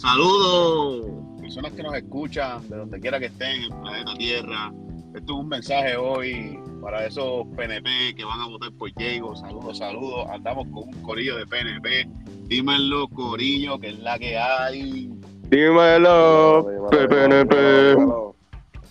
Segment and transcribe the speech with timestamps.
[0.00, 1.10] Saludos,
[1.42, 4.72] personas que nos escuchan de donde quiera que estén en el planeta Tierra.
[5.14, 9.36] Esto es un mensaje hoy para esos PNP que van a votar por Diego.
[9.36, 10.26] Saludos, saludos.
[10.30, 12.08] Andamos con un corillo de PNP.
[12.46, 15.10] Dímelo, corillo, que es la que hay.
[15.50, 17.96] Dímelo, PNP.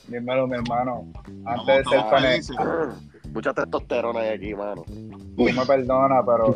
[0.10, 1.12] Dímelo, mi hermano.
[1.44, 3.34] Antes de ser PNP.
[3.34, 4.84] Mucha testosterona hay aquí, mano.
[4.86, 6.56] tú me perdonas, pero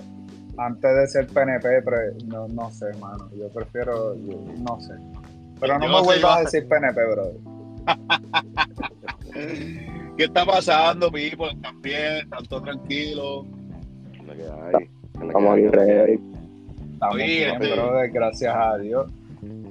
[0.58, 3.30] antes de ser PNP, pre- no, no sé, mano.
[3.36, 4.94] Yo prefiero, yo- no sé.
[5.60, 7.38] Pero no Yo me vuelvas a decir PNP, brother.
[10.18, 11.56] ¿Qué está pasando, people?
[11.62, 13.46] También, tanto tranquilo.
[14.14, 14.44] Es la que hay.
[14.44, 14.54] es
[15.16, 16.20] la que Estamos ready.
[16.94, 19.12] Estamos bien, este- brother, gracias a Dios.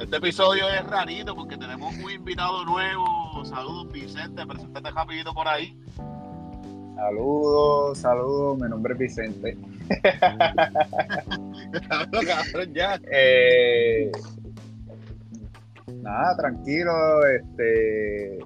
[0.00, 3.44] Este episodio es rarito porque tenemos un invitado nuevo.
[3.44, 4.44] Saludos, Vicente.
[4.46, 5.76] Preséntate rapidito por ahí.
[6.96, 8.58] Saludos, saludos.
[8.58, 9.56] Mi nombre es Vicente.
[12.26, 13.00] Cabrón, ya.
[13.10, 14.10] Eh,
[16.02, 16.92] nada, tranquilo.
[17.26, 18.38] Este.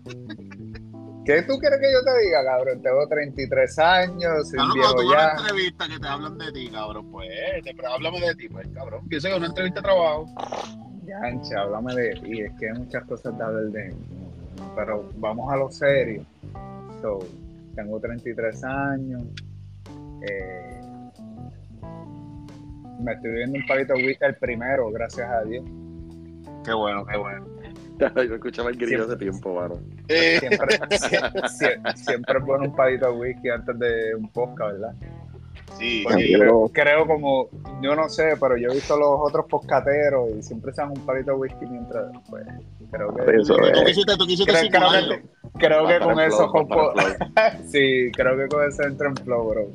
[1.26, 2.80] ¿Qué tú quieres que yo te diga, cabrón?
[2.82, 5.32] Tengo 33 años, soy viejo cuando tú ya.
[5.32, 7.28] una entrevista que te hablan de ti, cabrón, pues,
[7.64, 9.08] te, háblame de ti, pues, cabrón.
[9.08, 10.26] Piensa que es una entrevista de trabajo.
[11.04, 12.40] Ya, ancha, háblame de ti.
[12.42, 13.94] Es que hay muchas cosas de hablar de mí.
[14.76, 16.24] Pero vamos a lo serio.
[17.02, 17.18] So,
[17.74, 19.22] tengo 33 años.
[20.22, 20.75] eh,
[23.00, 25.64] me estoy viendo un palito de whisky, el primero, gracias a Dios.
[26.64, 27.46] Qué bueno, qué bueno.
[28.28, 29.74] Yo escuchaba el grillo hace tiempo, mano.
[30.08, 34.72] Eh, Siempre, sie- sie- siempre es bueno un palito de whisky antes de un podcast,
[34.72, 34.94] ¿verdad?
[35.78, 37.48] sí, Porque creo, creo como,
[37.82, 41.04] yo no sé, pero yo he visto los otros poscateros y siempre se dan un
[41.06, 42.44] palito de whisky mientras, pues,
[42.90, 43.36] creo que...
[43.36, 43.84] Eso Tú es.
[43.84, 45.22] quisiste, tú quisiste Creo, que,
[45.58, 46.92] creo que Para con eso, flow, flow.
[47.66, 49.66] sí, creo que con eso entra en flow, bro.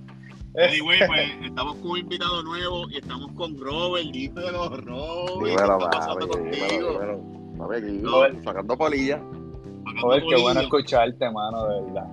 [0.55, 4.05] Anyway, pues, estamos con un invitado nuevo y estamos con Robert.
[4.11, 4.85] Dímelo, Robert.
[4.85, 6.39] ¿Qué Dímelo, está pasando papi.
[6.39, 6.65] contigo?
[6.67, 7.57] Dímelo, dímelo.
[7.57, 8.43] Papi, aquí, Joder.
[8.43, 9.17] sacando polilla.
[9.17, 12.07] Sacando Joder, qué bueno escucharte, mano, de verdad.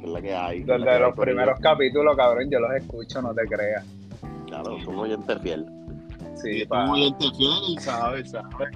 [0.00, 0.62] que es la que hay.
[0.62, 3.84] Desde los primeros capítulos, cabrón, yo los escucho, no te creas.
[4.46, 5.66] Claro, son oyente fiel.
[6.36, 6.84] Sí, Y pa.
[6.84, 8.30] estamos muy fiel, ¿sabes?
[8.30, 8.68] ¿sabes?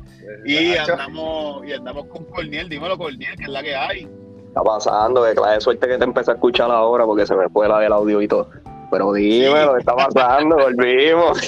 [0.45, 2.69] Y andamos, y andamos con Corniel.
[2.69, 4.09] Dímelo, Corniel, que es la que hay.
[4.49, 7.49] Está pasando, que clase de suerte que te empecé a escuchar ahora porque se me
[7.49, 8.49] fue la del audio y todo.
[8.91, 11.41] Pero dime lo que está pasando, volvimos.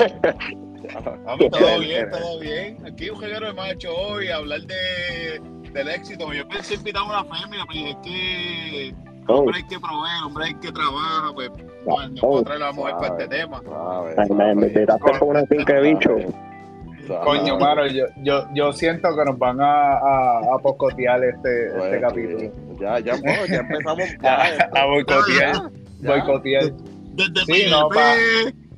[1.24, 2.76] Vamos, todo bien, todo bien.
[2.86, 5.40] Aquí un reguero de macho hoy a hablar de,
[5.72, 6.32] del éxito.
[6.32, 10.44] Yo pensé invitar a una fémina, pero dije, es que hombre hay que proveer, hombre
[10.46, 11.50] hay que trabajar, pues
[11.84, 13.62] bueno, no puedo traer a la mujer para este tema.
[14.54, 16.16] Me tiraste con una finca de bicho.
[17.24, 21.78] Coño, mano, yo, yo, yo siento que nos van a, a, a poscotear este, este
[21.78, 22.52] Pues, capítulo.
[22.78, 24.04] Ya, ya, bueno, ya empezamos.
[24.22, 25.70] Ya, A, boicotear,
[26.02, 26.72] boicotear.
[27.28, 28.14] Desde Sí, PNP, no, pa.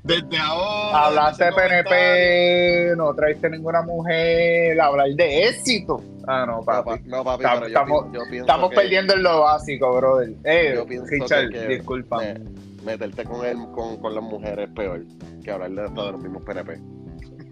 [0.04, 1.06] desde ahora.
[1.06, 1.53] Hablaste de.
[1.53, 6.03] PNP, no traiste ninguna mujer, hablar de éxito.
[6.26, 6.91] Ah, no, No, papi.
[6.91, 9.41] pa- no, papi, Estamos- pero yo, estamos- pi- yo pienso Estamos que perdiendo en lo
[9.41, 10.32] básico, brother.
[10.44, 12.19] Eh, Yo pienso Richard, que- que disculpa.
[12.19, 12.41] me-
[12.84, 15.02] meterte con él, con, con las mujeres es peor
[15.44, 16.81] que hablarle de hasta de los mismos PNP.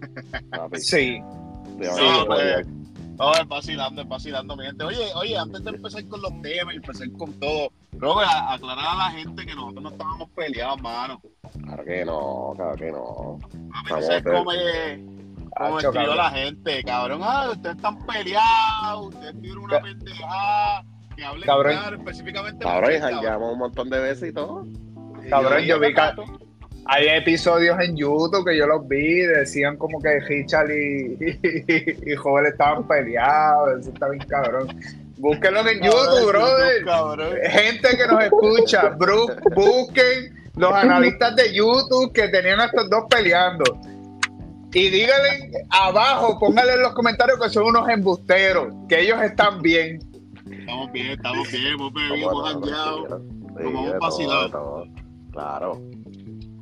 [0.51, 1.21] Papi, Sí,
[1.79, 2.01] te Sí,
[3.21, 4.83] No, es vacilando, es vacilando, mi gente.
[4.83, 9.11] Oye, oye, antes de empezar con los temas empezar con todo, Robert, aclarar a la
[9.11, 11.21] gente que nosotros no estábamos peleados, mano.
[11.63, 13.37] Claro que no, claro que no.
[13.43, 14.23] A mí no Vamos sé a ver.
[14.33, 14.99] cómo, es-
[15.55, 17.21] cómo Hacho, escribió la gente, cabrón.
[17.23, 20.83] Ah, ustedes están peleados, ustedes tienen una pendejada,
[21.15, 21.73] que hablen Cabrón.
[21.77, 22.65] claro, específicamente.
[22.65, 24.65] Cabrón, jangueamos un montón de veces y todo.
[25.29, 25.93] Cabrón, yo vi.
[26.85, 32.15] Hay episodios en YouTube que yo los vi, decían como que Richard y, y, y
[32.15, 34.67] Joel estaban peleados, eso está bien cabrón.
[35.17, 36.83] Búsquenlo en YouTube, brother.
[36.83, 37.35] Cabrón.
[37.49, 43.03] Gente que nos escucha, bru- busquen los analistas de YouTube que tenían a estos dos
[43.09, 43.63] peleando.
[44.73, 49.99] Y díganle abajo, pónganle en los comentarios que son unos embusteros, que ellos están bien.
[50.49, 53.19] Estamos bien, estamos bien, hemos bebido, Como hemos jangueado.
[53.19, 54.49] de todo, vacilado.
[54.49, 54.85] todo.
[55.33, 55.81] Claro.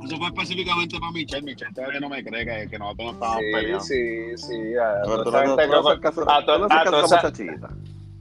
[0.05, 1.41] Eso fue específicamente para Michelle.
[1.43, 3.79] Michelle todavía no me cree que, que nosotros no estábamos Sí, peleando.
[3.83, 4.75] sí, sí.
[4.75, 5.75] A toda esa gente que-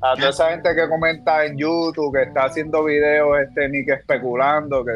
[0.01, 3.93] a toda esa- gente que comenta en YouTube, que está haciendo videos este, ni que
[3.95, 4.93] especulando, que,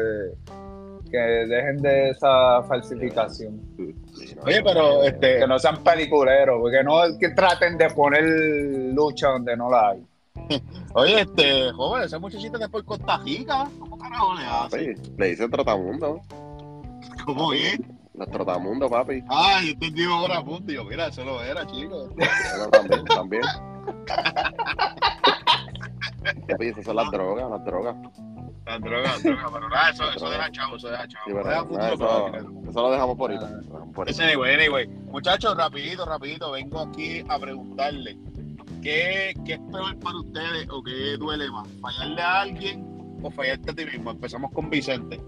[1.11, 3.61] que dejen de esa falsificación.
[3.77, 8.23] Sí, Oye, pero, este, Que no sean peliculeros, porque no es que traten de poner
[8.93, 10.05] lucha donde no la hay.
[10.93, 14.93] Oye, este, joven, ese muchachito que es por Costa Rica, ¿cómo carajo le hace?
[14.95, 16.21] Papi, le dicen trotamundo.
[17.25, 17.79] ¿Cómo es?
[18.13, 19.23] Los trotamundos, papi.
[19.29, 20.71] Ah, yo entendí ahora punto.
[20.71, 22.09] Yo, mira, eso lo era, chico.
[22.15, 23.43] Bueno, también, también.
[26.47, 27.95] Papi, esas son las drogas, las drogas.
[28.65, 31.25] La droga, droga, pero nada, eso, eso deja chavo, eso deja chavo.
[31.25, 33.49] Sí, pero, Deja nada, futuro, eso, lo dejamos por ahorita.
[33.49, 34.23] lo dejamos por ahorita.
[34.23, 34.87] Anyway, anyway.
[34.87, 38.17] Muchachos, rapidito, rapidito, vengo aquí a preguntarle,
[38.81, 41.67] ¿qué, ¿qué es peor para ustedes o qué duele más?
[41.81, 44.11] ¿Fallarle a alguien o fallarte a ti mismo?
[44.11, 45.21] Empezamos con Vicente.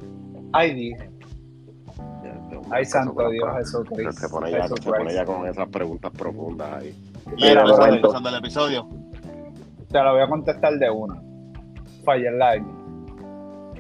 [0.54, 1.10] Ay, dije.
[2.72, 4.12] Ay, santo con- Dios con- Jesucristo.
[4.14, 6.96] Se pone, ya, Jesús se pone ya con esas preguntas profundas ahí.
[7.38, 8.88] Y Mira, empezando, el episodio.
[9.90, 11.22] Te la voy a contestar de una.
[12.04, 12.86] Fallarle a alguien.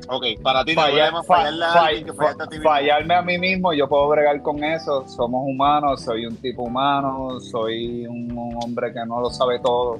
[0.07, 2.47] Ok, para ti te Falla- duele más fa- fallarle a fa- alguien que fallarte a
[2.47, 2.69] ti mismo.
[2.71, 5.07] fallarme a mí mismo, yo puedo bregar con eso.
[5.07, 9.97] Somos humanos, soy un tipo humano, soy un, un hombre que no lo sabe todo.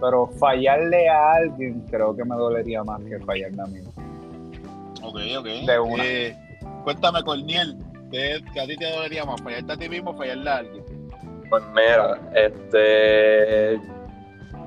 [0.00, 3.78] Pero fallarle a alguien creo que me dolería más que fallarme a mí.
[5.02, 5.44] Ok, ok.
[5.66, 6.04] De una.
[6.04, 6.36] Eh,
[6.82, 7.76] cuéntame, Corniel,
[8.10, 9.40] ¿qué, qué a ti te dolería más?
[9.42, 10.84] ¿Fallarte a ti mismo o fallarle a alguien?
[11.48, 13.80] Pues mira, este.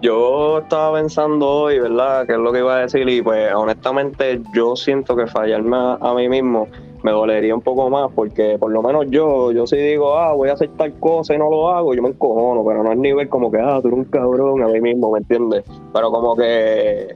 [0.01, 2.25] Yo estaba pensando hoy, ¿verdad?
[2.25, 3.07] ¿Qué es lo que iba a decir?
[3.09, 6.69] Y pues honestamente yo siento que fallarme a, a mí mismo
[7.03, 10.49] me dolería un poco más porque por lo menos yo, yo sí digo, ah, voy
[10.49, 13.29] a hacer tal cosa y no lo hago, yo me encojono, pero no es nivel
[13.29, 15.63] como que, ah, tú eres un cabrón a mí mismo, ¿me entiendes?
[15.93, 17.15] Pero como que,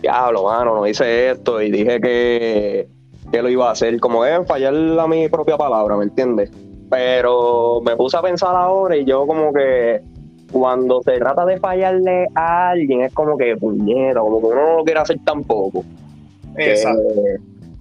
[0.00, 2.88] diablo, mano, no hice esto y dije que,
[3.30, 6.50] que lo iba a hacer, como es fallar a mi propia palabra, ¿me entiendes?
[6.90, 10.00] Pero me puse a pensar ahora y yo como que
[10.50, 14.76] cuando se trata de fallarle a alguien es como que puñeta, como que uno no
[14.78, 15.84] lo quiere hacer tampoco.
[16.56, 17.02] Que, Exacto.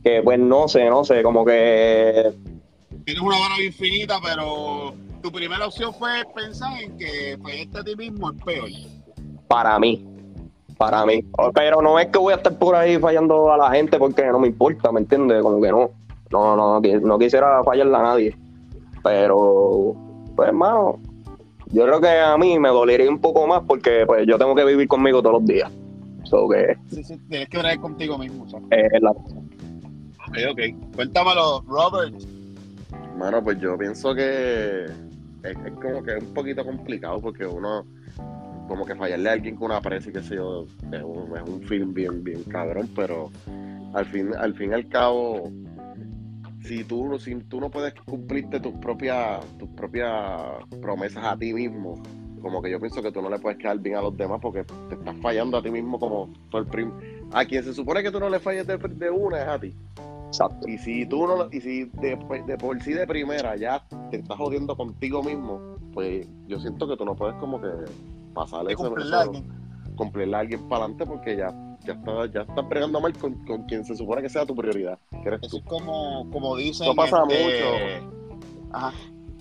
[0.03, 2.33] que, pues no sé, no sé, como que
[3.05, 7.83] Tienes una vara bien finita, pero tu primera opción fue pensar en que fallarte a
[7.83, 8.69] ti mismo es peor.
[9.47, 10.05] para mí,
[10.77, 11.23] para mí.
[11.53, 14.39] Pero no es que voy a estar por ahí fallando a la gente porque no
[14.39, 15.41] me importa, ¿me entiendes?
[15.41, 15.89] Como que no,
[16.31, 18.37] no, no, no quisiera fallarle a nadie.
[19.03, 19.95] Pero,
[20.35, 20.99] pues hermano,
[21.71, 24.65] yo creo que a mí me dolería un poco más porque pues yo tengo que
[24.65, 25.71] vivir conmigo todos los días.
[26.23, 28.43] So que Sí, sí, tienes que ver contigo mismo.
[28.43, 28.59] o sea.
[28.71, 30.95] es la Ok, ok.
[30.95, 32.13] Cuéntamelo, Robert.
[33.17, 37.85] Mano, pues yo pienso que es, es como que es un poquito complicado porque uno,
[38.67, 41.49] como que fallarle a alguien con una presa y qué sé yo, es un, es
[41.49, 43.31] un film bien, bien cabrón, pero
[43.93, 45.51] al fin, al fin y al cabo,
[46.61, 50.11] si tú, si tú no puedes cumplirte tus propias, tus propias
[50.81, 52.01] promesas a ti mismo,
[52.41, 54.63] como que yo pienso que tú no le puedes quedar bien a los demás porque
[54.89, 56.91] te estás fallando a ti mismo como por prim
[57.31, 59.73] a quien se supone que tú no le falles de, de una es a ti.
[60.27, 60.67] exacto.
[60.67, 64.37] Y si tú no, y si de, de por sí de primera ya te estás
[64.37, 67.67] jodiendo contigo mismo, pues yo siento que tú no puedes como que
[68.37, 69.95] pasarle eso, cumplirle a eso- alguien.
[69.95, 71.53] cumplirle a alguien para adelante porque ya,
[71.85, 74.99] ya está, ya estás bregando mal con, con quien se supone que sea tu prioridad.
[75.23, 75.57] que eres Eso tú.
[75.57, 76.85] es como, como dicen.
[76.87, 78.01] Eso pasa este,
[78.71, 78.91] Ajá.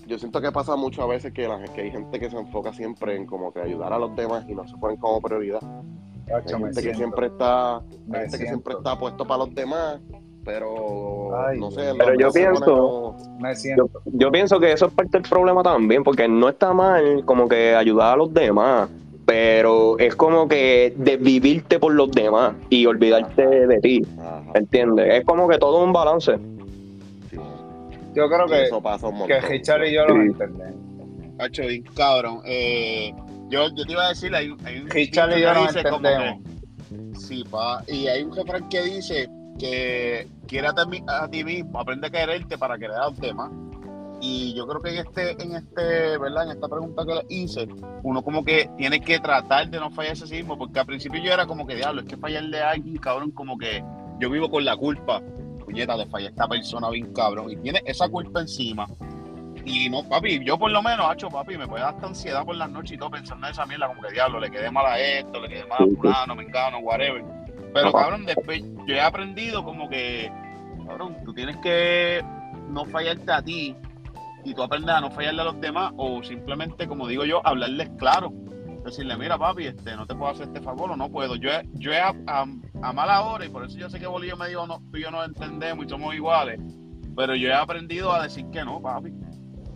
[0.07, 2.71] Yo siento que pasa mucho a veces que, la- que hay gente que se enfoca
[2.73, 5.59] siempre en como que ayudar a los demás y no se ponen como prioridad.
[5.63, 7.83] Hay Tacho, me gente que siempre está, hay
[8.21, 9.99] gente que siempre está puesto para los demás,
[10.47, 11.91] pero Ay, no sé.
[11.97, 13.89] Pero yo pienso- como- Me siento.
[14.05, 17.75] Yo pienso que eso es parte del problema también, porque no está mal como que
[17.75, 18.89] ayudar a los demás,
[19.25, 25.13] pero es como que desvivirte por los demás y olvidarte de ti, Ajá, ¿entiendes?
[25.19, 26.37] Es como que todo un balance.
[27.29, 27.37] sí.
[28.15, 29.39] Yo creo Y que, eso pasa un que.
[29.41, 30.13] Richard y yo Sí.
[30.13, 30.75] entendemos.
[31.39, 32.39] Hacho, bien cabrón.
[32.45, 33.13] Eh,
[33.49, 35.83] yo, yo te iba a decir, hay, hay un Richard y yo que nos dice
[35.89, 36.41] como entendemos.
[37.13, 37.83] que- sí, pa.
[37.87, 42.77] Y hay un refrán que dice que quiérate a, ti mismo, aprende a quererte para
[42.77, 43.51] querer a los demás.
[44.19, 46.45] Y yo creo que en este, en este, ¿verdad?
[46.45, 47.67] En esta pregunta que le hice,
[48.01, 51.21] uno como que tiene que tratar de no fallarse a sí mismo, porque al principio
[51.21, 53.83] yo era como que, diablo, es que fallarle a alguien, cabrón, como que
[54.19, 55.21] yo vivo con la culpa,
[55.63, 58.87] puñeta, de fallar a esta persona bien cabrón, y tiene esa culpa encima.
[59.65, 62.55] Y no, papi, yo por lo menos, hacho, papi, me puede dar hasta ansiedad por
[62.55, 64.99] las noches y todo pensando en esa mierda, como que diablo, le quedé mal a
[64.99, 67.36] esto, le quedé mal a fulano, me engano, whatever.
[67.73, 70.31] Pero cabrón, después yo he aprendido como que,
[70.85, 72.23] cabrón, tú tienes que
[72.69, 73.75] no fallarte a ti
[74.43, 77.89] y tú aprendes a no fallarle a los demás o simplemente, como digo yo, hablarles
[77.97, 78.31] claro.
[78.85, 81.35] Decirle, mira papi, este, no te puedo hacer este favor o no puedo.
[81.35, 82.45] Yo he, yo a, a-
[82.81, 85.01] a mala hora y por eso yo sé que Bolillo me dijo, no, tú y
[85.01, 86.59] yo nos entendemos y somos iguales.
[87.15, 89.11] Pero yo he aprendido a decir que no, papi.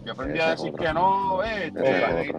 [0.05, 0.87] Yo aprendí Esa a decir otra.
[0.87, 2.33] que no, eh, este,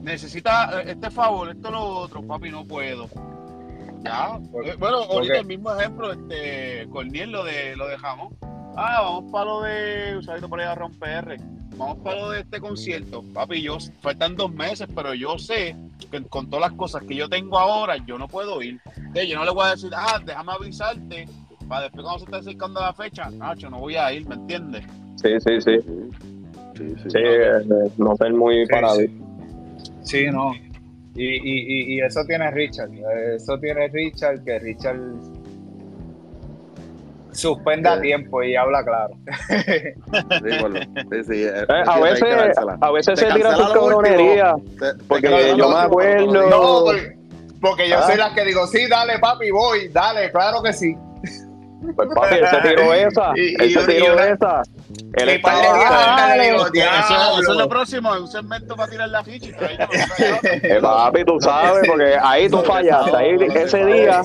[0.00, 3.06] necesita eh, este favor, esto lo otro, papi, no puedo.
[4.04, 8.28] Ya, Porque- eh, bueno, ahorita el mismo ejemplo, este, Corniel, lo de, lo de jamón.
[8.76, 11.36] Ah, vamos para lo de, Usadito por ahí a romper,
[11.76, 13.24] vamos para lo de este concierto.
[13.34, 15.74] Papi, yo, faltan dos meses, pero yo sé
[16.12, 18.80] que con todas las cosas que yo tengo ahora, yo no puedo ir.
[18.96, 21.26] Entonces, yo no le voy a decir, ah, déjame avisarte,
[21.68, 24.84] para después cuando se esté acercando la fecha, Nacho, no voy a ir, ¿me entiendes?
[25.16, 25.76] Sí, sí, sí.
[26.76, 27.10] Sí, sí, sí.
[27.10, 28.96] Sí, eh, no ser muy Sí, parado.
[29.00, 29.20] sí.
[30.02, 30.52] Sí, no.
[31.20, 31.40] Y, y,
[31.94, 32.90] y, y eso tiene Richard.
[33.34, 35.00] Eso tiene Richard, que Richard
[37.32, 38.02] Suspenda Sí.
[38.02, 39.14] tiempo y habla claro.
[39.58, 39.94] Sí,
[41.10, 42.24] sí, sí, eh, Eh, a veces,
[42.80, 44.54] a veces se tira sus cabronerías.
[44.78, 47.16] Te Porque yo me acuerdo- No, porque,
[47.60, 48.06] porque yo Ah.
[48.06, 50.96] soy la que digo, sí, dale, papi, voy, dale, claro que sí.
[51.94, 53.32] Pues papi, él se tiró esa.
[53.36, 54.62] Y- Él y- se y tiró una- esa.
[55.44, 59.24] "Ah, antes le digo, Eso, eso es lo próximo, es un segmento para tirar la
[59.24, 59.50] ficha
[60.62, 63.16] eh, papi, tú sabes, porque ahí tú fallaste.
[63.16, 64.22] Ahí, ese día,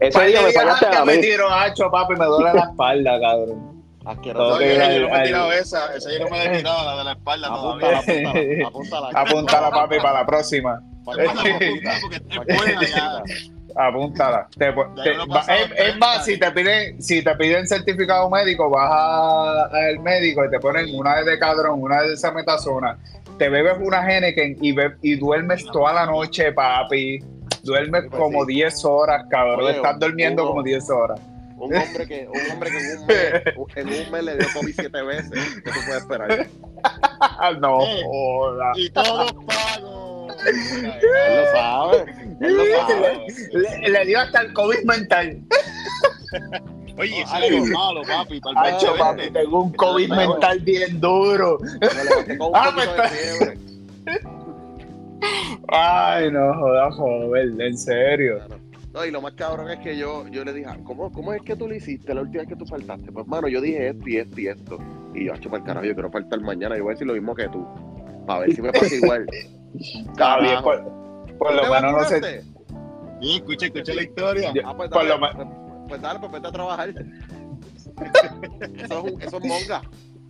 [0.00, 1.20] ese día me fallaste a me mí.
[1.22, 3.72] tiro, hacho, papi, me duele la espalda, cabrón.
[4.04, 4.60] Asqueroso.
[4.60, 7.04] Yo no me he tirado esa, esa yo no me la he tirado, la de
[7.04, 8.28] la espalda Apúntala, todavía.
[8.66, 9.08] apúntala, apúntala.
[9.14, 10.80] Apúntala, papi, para la próxima.
[11.04, 13.22] Vamos a apuntar porque es buena ya.
[13.76, 14.46] Apúntala.
[14.56, 18.90] Te- te- va- es, es más, si te piden, si te piden certificado médico, vas
[18.90, 22.98] a- al médico y te ponen una de Decadron, una de Sametazona,
[23.38, 27.18] te bebes una Henneken y, be- y duermes toda la noche, papi.
[27.62, 28.54] Duermes pues como sí.
[28.54, 29.60] 10 horas, cabrón.
[29.66, 31.20] Oye, Estás durmiendo uno- como 10 horas.
[31.56, 33.42] Un hombre que, un hombre que en un mes,
[33.76, 35.60] en un mes le dio COVID siete veces.
[35.64, 36.46] ¿Qué tú puedes esperar?
[37.60, 38.02] no, Eh.
[38.04, 38.72] joda.
[38.74, 39.81] Y todos pagos.
[40.46, 42.04] Él lo sabe.
[42.40, 43.26] Él lo sabe.
[43.52, 45.38] Le, le dio hasta el COVID mental.
[46.98, 48.40] Oye, lo malo, papi.
[48.40, 48.98] Para el Hacho, 2020.
[48.98, 51.58] papi, tengo un COVID mental bien duro.
[51.60, 52.74] Me Ah.
[55.68, 58.40] Ay, no jodas, joven, en serio.
[58.92, 61.56] No, y lo más cabrón es que yo, yo le dije, ¿cómo, ¿cómo es que
[61.56, 63.10] tú lo hiciste la última vez que tú faltaste?
[63.10, 64.78] Pues, mano, yo dije esto y esto y esto.
[65.14, 66.76] Y yo, para el carajo, yo quiero faltar mañana.
[66.76, 67.66] Yo voy a decir lo mismo que tú.
[68.26, 69.26] Para ver si me pasa igual.
[69.78, 70.82] Está bien, por,
[71.38, 72.42] por ¿Tú lo menos no sé.
[73.20, 74.52] Sí, escucha, escucha la historia.
[74.52, 75.32] Yo- Ah, pues por dale, lo pues,
[75.88, 76.88] pues dale, pues vete a trabajar.
[76.90, 77.00] eso,
[79.06, 79.82] es eso es monga.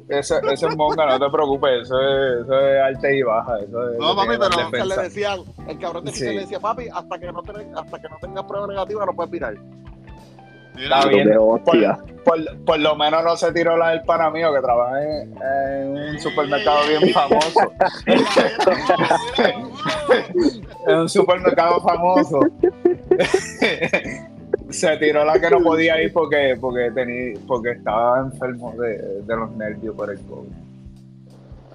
[0.08, 3.58] Eso, eso es monga, no te preocupes, eso es, eso es arte y baja.
[3.60, 4.28] Eso es, No, papi,
[4.70, 6.24] pero- le decían, el cabrón de Sí.
[6.24, 9.30] Le decía, papi, hasta que no, tengas, hasta que no tengas prueba negativa no puedes
[9.30, 9.54] virar.
[10.74, 11.28] Mira, Está bien.
[11.28, 11.98] De hostia.
[12.24, 15.88] Por, por lo menos no se tiró la del pana mío que trabaja en, en
[16.14, 17.72] un supermercado bien famoso.
[20.86, 22.40] En un supermercado famoso.
[24.70, 29.36] se tiró la que no podía ir porque porque tenía porque estaba enfermo de, de
[29.36, 30.48] los nervios por el COVID.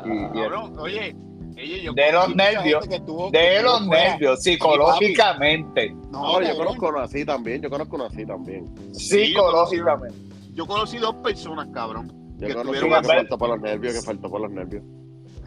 [0.05, 1.15] Y- y- Cabrón, oye,
[1.57, 4.09] De los nervios, de los fuera.
[4.09, 5.89] nervios, psicológicamente.
[6.11, 8.65] No, No, yo conozco uno así también, yo conozco uno así también.
[8.93, 10.15] Psicológicamente.
[10.53, 12.11] Yo conocí dos personas, cabrón.
[12.37, 14.83] Yo Que tuvieron faltó por los nervios, que faltó por los nervios.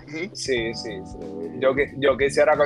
[0.07, 1.19] Sí, sí, sí.
[1.61, 2.57] Yo, yo quisiera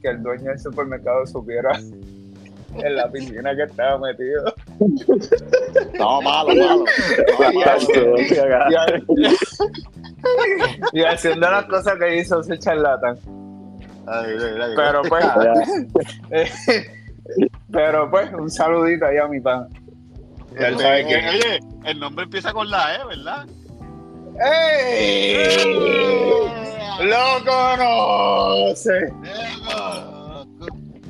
[0.00, 1.78] que el, dueño del supermercado supiera
[2.76, 4.54] en la piscina que estaba metido.
[5.92, 6.84] Estaba malo, malo.
[7.26, 8.96] Estaba malo.
[10.92, 13.18] Y, ha- y haciendo las cosas que hizo ese charlatán.
[14.76, 15.26] Pero pues,
[17.72, 19.66] pero pues, un saludito ahí a mi pan.
[20.58, 21.16] Ya él sabe que.
[21.16, 23.46] Oye, el nombre empieza con la E, ¿verdad?
[24.38, 25.46] ¡Ey!
[27.00, 29.12] ¡Lo conoce!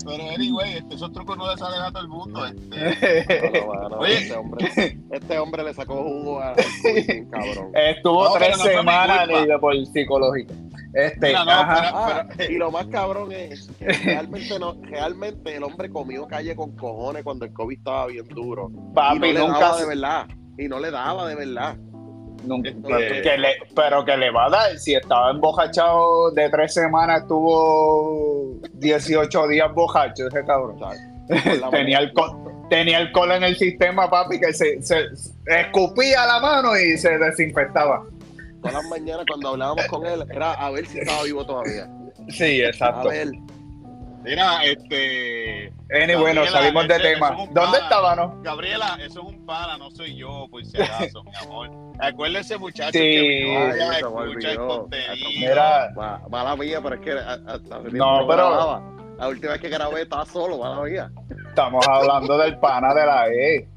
[0.06, 2.46] Pero anyway, este, esos trucos no le salen a todo el mundo.
[2.46, 3.60] Este.
[3.60, 4.14] No, mano, Oye.
[4.14, 6.54] este, hombre, este hombre le sacó jugo a
[7.30, 7.72] cabrón.
[7.74, 10.54] Estuvo tres semanas de por psicológico.
[10.94, 11.90] Este, Mira, no, ajá.
[11.92, 16.74] Ah, y lo más cabrón es que realmente, no, realmente el hombre comió calle con
[16.76, 18.70] cojones cuando el COVID estaba bien duro.
[18.70, 20.26] y no papi, le nunca daba de verdad.
[20.56, 21.76] Y no le daba de verdad.
[22.44, 24.78] Nunca- Este- que le- pero que le va a dar.
[24.78, 30.78] Si estaba embojachado de tres semanas, estuvo 18 días bojacho ese cabrón.
[31.72, 32.36] Tenía, alcohol,
[32.70, 35.08] tenía alcohol en el sistema, papi, que se, se-
[35.46, 38.04] escupía la mano y se desinfectaba.
[38.60, 41.88] Todas las mañanas cuando hablábamos con él era a ver si estaba vivo todavía.
[42.28, 43.08] Sí, A exacto.
[43.08, 43.28] ver.
[44.26, 45.72] Mira, este.
[45.90, 47.28] Anyway, nos Gabriela, salimos de ese- tema.
[47.28, 48.42] es ¿Dónde estábamos?
[48.42, 51.70] Gabriela, eso es un pana, no soy yo, por si acaso, mi amor.
[52.00, 52.98] Acuérdese, muchachos, Sí.
[52.98, 54.68] que mi novia Ay, se me escucha el olvidó.
[54.80, 55.28] contenido.
[55.38, 55.90] Mira,
[56.28, 58.82] mala mía, pero es que a- No, pero- grababa.
[59.18, 61.10] La última vez que grabé estaba solo, mala mía.
[61.48, 63.68] estamos hablando del pana de la E.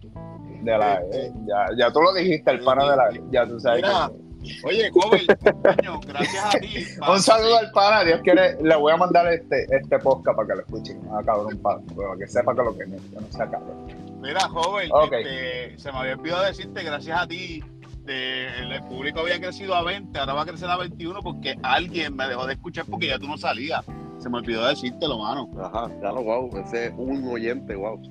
[0.64, 1.32] De la E.
[1.48, 3.22] Ya, ya tú lo dijiste, el pana de la E.
[3.32, 3.82] Ya tú sabes.
[3.84, 4.29] Mira, que-
[4.64, 6.86] Oye, Cover, coño, gracias a ti.
[7.12, 10.56] Un saludo al pana, Dios quiere, le voy a mandar este, este podcast para que
[10.56, 13.50] lo escuchen, ah, cabrón, para, para que sepa que lo que no, que no sea
[13.50, 13.88] cabrón.
[14.22, 17.64] Mira, joven, este, se me había olvidado decirte, gracias a ti,
[18.06, 22.16] de- el público había crecido a 20, ahora va a crecer a 21 porque alguien
[22.16, 23.86] me dejó de escuchar porque ya tú no salías.
[24.20, 25.50] Se me olvidó decírtelo, mano.
[25.62, 28.02] Ajá, ya lo wow, ese es un oyente, wow.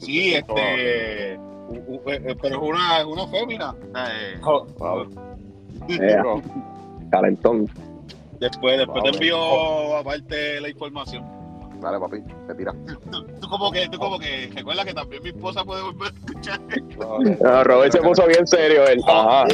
[0.00, 1.32] Sí, este.
[1.34, 1.38] eh,
[2.06, 3.74] eh, pero es una, es una fémina.
[3.96, 5.35] Eh, Wow.
[5.88, 6.22] Ea,
[7.10, 7.68] calentón.
[8.40, 11.24] después después te envío aparte la información.
[11.80, 12.16] Dale, papi,
[12.48, 12.72] te tira.
[13.10, 16.16] Tú, tú como que, tú como que, recuerda que también mi esposa puede volver a
[16.16, 16.60] escuchar.
[17.40, 18.98] No, Robert se puso bien serio él.
[19.06, 19.44] Ajá.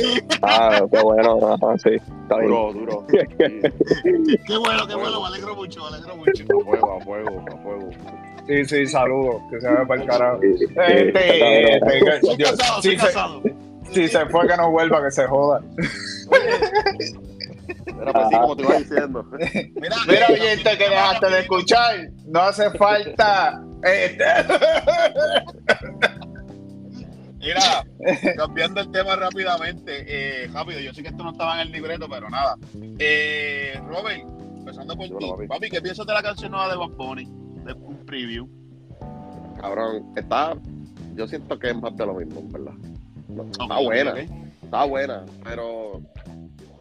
[0.43, 1.39] Ah, qué bueno.
[1.55, 1.91] Ajá, sí.
[1.95, 2.49] Está bien.
[2.51, 3.07] Duro, duro.
[3.09, 6.45] Qué bueno, qué bueno, me alegro mucho, me alegro mucho.
[6.45, 7.91] A fuego, a fuego, a fuego.
[8.47, 10.41] Sí, sí, saludos, que se vaya para el carajo.
[10.43, 13.43] Sí, sí, Este, este, Soy yo- casado, soy casado.
[13.93, 15.63] Si se fue, que no vuelva, que se joda.
[18.01, 19.27] Era pues sí, como te iba diciendo.
[19.33, 23.63] Mira, Mira, oyente, que dejaste de escuchar, no hace falta.
[23.85, 24.25] Este,
[27.39, 27.85] Mira,
[28.37, 32.09] cambiando el tema rápidamente, eh, rápido, yo sé que esto no estaba en el libreto,
[32.09, 32.57] pero nada.
[32.99, 34.23] Eh, Robert,
[34.59, 35.47] empezando por ti, papi.
[35.49, 37.25] papi, ¿qué piensas de la canción nueva de Bad Bunny?
[37.65, 38.49] De un preview.
[39.61, 40.55] Cabrón, está.
[41.17, 42.75] Yo siento que es más de lo mismo, en ¿verdad?
[43.51, 44.19] Está buena, ok.
[44.65, 46.01] está buena, pero.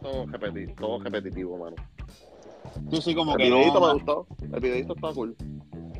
[0.00, 1.76] Todo, repeti- todo repetitivo, mano.
[2.90, 4.26] Tú sí como El que videito me gustó.
[4.40, 5.36] El videito está cool.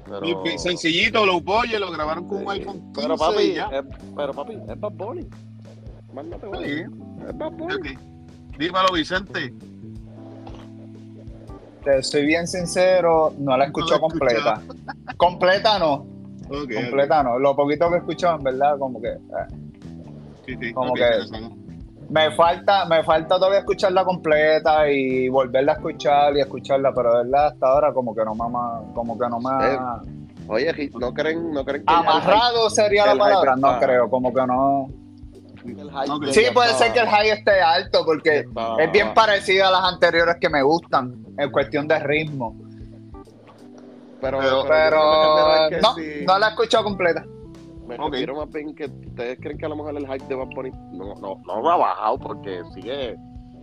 [0.05, 3.67] Pero, y Sencillito, low budget, lo grabaron con un iPhone 15 pero y papi, ya.
[3.73, 3.85] es,
[4.17, 5.27] pero papi, es Bad Bunny.
[6.13, 6.73] Más no te voy a Sí.
[7.29, 7.75] Es Bad Bunny.
[7.75, 7.87] Ok.
[8.59, 9.55] Dímelo, Vicente.
[11.85, 14.61] te soy bien sincero, no la escucho No completa.
[15.17, 16.07] Completa no,
[16.49, 17.39] completa no.
[17.39, 19.09] Lo poquito que he escuchado, en verdad, como que.
[19.09, 19.19] eh,
[20.47, 21.03] Sí, sí, Como que-.
[22.11, 27.25] Me falta, me falta todavía escucharla completa y volverla a escuchar y escucharla, pero de
[27.25, 30.01] verdad hasta ahora como que no me como que no me ha-
[30.49, 34.89] Oye, ¿no creen, no creen que amarrado sería la palabra, no creo, como que no.
[36.33, 39.85] Sí, puede ser que el high esté alto porque está- es bien parecido a las
[39.85, 42.57] anteriores que me gustan en cuestión de ritmo,
[44.21, 46.25] Pero, Pero- no, sí.
[46.27, 47.25] no la he escuchado completa.
[47.87, 48.13] Me Ok.
[48.13, 50.71] refiero más bien que ustedes creen que a lo mejor el hype de Bad Bunny
[50.93, 53.17] no, no, no ha bajado porque sigue,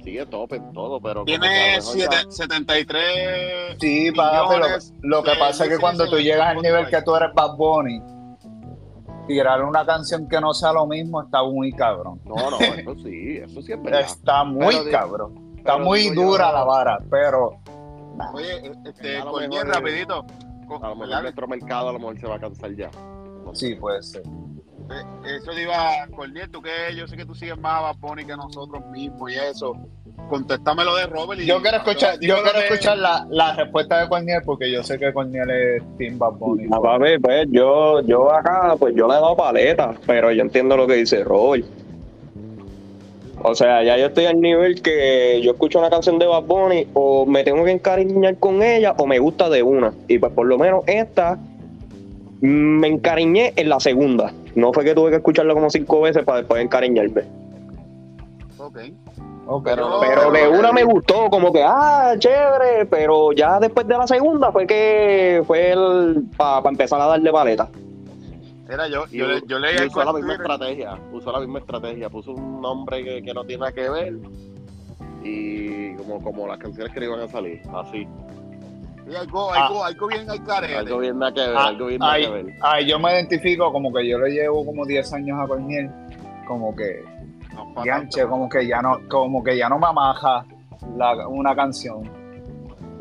[0.04, 4.56] sigue top en todo, pero Tiene mejor ya- siete- 73 Sí, papi,
[5.02, 8.02] lo, que pasa es que cuando tú llegas al nivel que tú eres Bad Bunny,
[9.28, 12.20] tirar una canción que no sea lo mismo está muy cabrón.
[12.26, 14.02] No, no, eso sí, eso sí es verdad.
[14.02, 15.54] Está muy Pero cabrón.
[15.58, 17.52] Está muy yo- dura la vara, pero
[18.34, 19.22] Oye, este,
[19.64, 20.26] rapidito.
[20.82, 22.90] A lo mejor nuestro mercado a lo mejor se va a cansar ya.
[23.54, 24.22] Sí, puede ser.
[24.24, 27.96] Eh, Eso iba a Corniel, tú que yo sé que tú sigues más a Bad
[28.00, 29.76] Bunny que nosotros mismos y eso.
[30.30, 31.42] Contéstame lo de Robert.
[31.42, 34.84] Y, Yo quiero escuchar, yo quiero de- escuchar la, la respuesta de Corniel porque yo
[34.84, 36.68] sé que Corniel es Team Bad Bunny.
[36.72, 40.76] Ah, papi, pues yo, yo acá, pues yo le he dado paleta, pero yo entiendo
[40.78, 41.66] lo que dice Robert.
[43.42, 46.88] O sea, ya yo estoy al nivel que yo escucho una canción de Bad Bunny
[46.94, 49.94] o me tengo que encariñar con ella o me gusta de una.
[50.10, 51.40] Y pues por lo menos esta
[52.42, 54.32] me encariñé en la segunda.
[54.56, 57.24] No fue que tuve que escucharla como cinco veces para después encariñarme.
[58.58, 58.78] Ok.
[59.52, 63.98] Ok, Pero- Pero de una me gustó, como que, ah, chévere, pero ya después de
[63.98, 67.68] la segunda fue que fue el para empezar a darle paleta.
[68.70, 72.10] Era yo, Y yo, le- yo leí usó la misma estrategia, usó la misma estrategia,
[72.12, 74.14] puso un nombre que, que no tiene nada que ver
[75.24, 78.08] y como, como las canciones que le iban a salir, así,
[79.10, 79.70] Sí, algo, Ah.
[79.88, 80.76] algo, bien al carete.
[80.78, 82.24] algo bien que ver, Ah, algo bien ay.
[82.26, 82.46] que ver.
[82.62, 85.90] Ay, yo me identifico como que yo le llevo como 10 años a Corniel,
[86.48, 87.04] como que
[87.56, 90.46] No, ganche, como que ya no, como que ya no me amaja
[90.96, 92.04] la- una canción.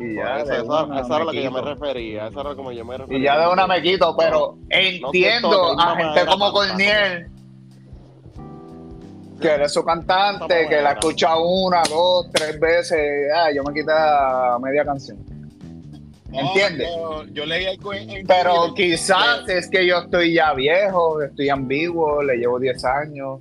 [0.01, 1.75] Y ya esa, esa era me lo que yo me quito.
[1.75, 3.18] refería, esa era como yo me refería.
[3.18, 7.27] Y ya de una me quito, pero entiendo a gente como Corniel,
[9.40, 13.92] que eres su cantante, que la escucha una, dos, tres veces, ah, yo me quité
[13.92, 15.18] a media canción.
[16.29, 16.88] No, ¿Entiendes?
[16.95, 18.91] Yo, yo leí algo en, en Pero Twitter.
[18.91, 23.41] quizás es que yo estoy ya viejo, estoy ambiguo, le llevo 10 años.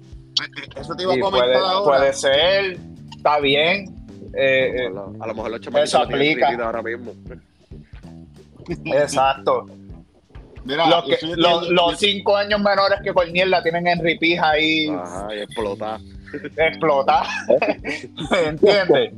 [0.79, 1.97] Eso te iba a comentar puede, ahora.
[1.99, 2.77] puede ser,
[3.15, 3.93] está bien.
[4.33, 4.87] eh, eh,
[5.19, 6.47] A lo mejor los chamaquitos Eso aplica.
[6.63, 7.11] ahora mismo.
[8.85, 9.65] exacto.
[10.65, 13.87] Mira, Los, que- yo soy- los, yo- los cinco años menores que Corniel la tienen
[13.87, 15.99] en ripija ahí, Ajá, y explotar.
[16.57, 17.23] explota.
[18.45, 19.13] ¿Entiendes?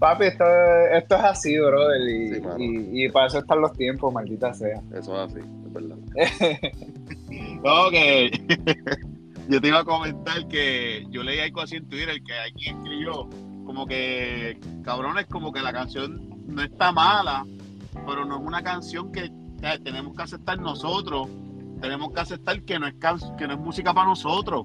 [0.00, 2.00] Papi, esto, es- esto es así, brother.
[2.08, 2.56] Y, Sí, mano.
[2.58, 4.80] y, y para eso están los tiempos, maldita sea.
[4.94, 5.96] Eso es así, es verdad.
[7.62, 8.30] No, que
[9.48, 13.28] yo te iba a comentar que yo leí algo así en Twitter que alguien escribió
[13.66, 17.44] como que cabrones como que la canción no está mala,
[18.06, 21.28] pero no es una canción que o sea, tenemos que aceptar nosotros,
[21.80, 24.64] tenemos que aceptar que no es can- que no es música para nosotros.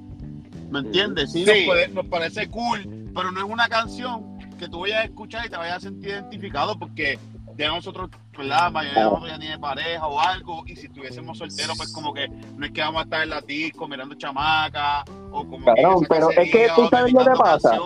[0.71, 1.31] ¿Me entiendes?
[1.33, 1.51] Sí, Sí.
[1.51, 5.45] Nos, puede- nos parece cool, pero no es una canción que tú vayas a escuchar
[5.45, 7.17] y te vayas a sentir identificado porque
[7.57, 8.63] ya nosotros, ¿verdad?
[8.63, 12.13] La mayoría de nosotros ya tiene pareja o algo, y si estuviésemos solteros, pues como
[12.13, 15.81] que no es que vamos a estar en la disco mirando chamaca, o como que
[15.81, 17.77] Cabrón, esa pero es que tú sabes lo que pasa.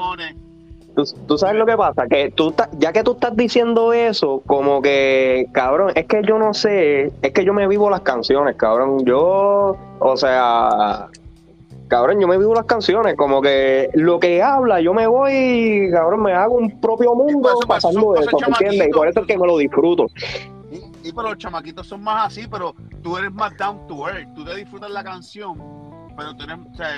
[0.95, 4.41] tú, tú sabes lo que pasa, que tú estás- ya que tú estás diciendo eso,
[4.47, 8.55] como que, cabrón, es que yo no sé, es que yo me vivo las canciones,
[8.55, 9.05] cabrón.
[9.05, 11.07] Yo, o sea,
[11.89, 16.23] cabrón, yo me vivo las canciones, como que lo que habla, yo me voy, cabrón,
[16.23, 18.87] me hago un propio mundo Eso, pues, pasando son eso, cosas ¿me entiendes?
[18.87, 20.07] Y por eso es que me lo disfruto.
[20.71, 24.27] Y, y pero los chamaquitos son más así, pero tú eres más down to earth.
[24.35, 25.57] Tú te disfrutas la canción,
[26.15, 26.89] pero tú eres, o sea,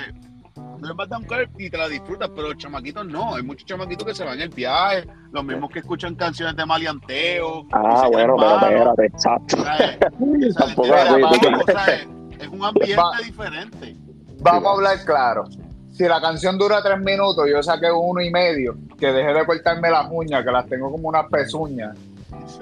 [0.54, 3.34] tú eres más down to earth y te la disfrutas, pero los chamaquitos no.
[3.34, 6.66] Hay muchos chamaquitos que se van en el viaje, los mismos que escuchan canciones de
[6.66, 7.62] maleanteo.
[7.62, 9.56] y Ah, se bueno, pero espérate, exacto.
[12.42, 13.96] Es un ambiente diferente.
[14.42, 15.44] Vamos a hablar claro.
[15.92, 19.90] Si la canción dura tres minutos, yo saqué uno y medio, que dejé de cortarme
[19.90, 21.96] las uñas, que las tengo como unas pezuñas.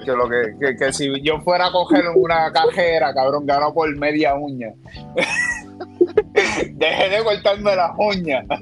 [0.05, 3.95] Que lo que, que, que si yo fuera a coger una cajera, cabrón, gano por
[3.97, 4.75] media uña.
[6.73, 8.45] dejé de cortarme las uñas.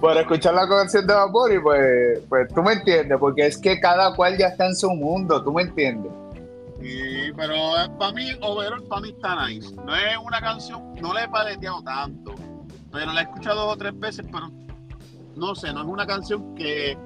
[0.00, 3.78] Por escuchar la canción de Vapor y pues, pues tú me entiendes, porque es que
[3.78, 6.10] cada cual ya está en su mundo, tú me entiendes.
[6.82, 7.54] Sí, pero
[7.98, 9.74] para mí, overall, para mí está nice.
[9.76, 12.34] No es una canción, no le he paleteado tanto,
[12.92, 14.50] pero la he escuchado dos o tres veces, pero
[15.36, 16.96] no sé, no es una canción que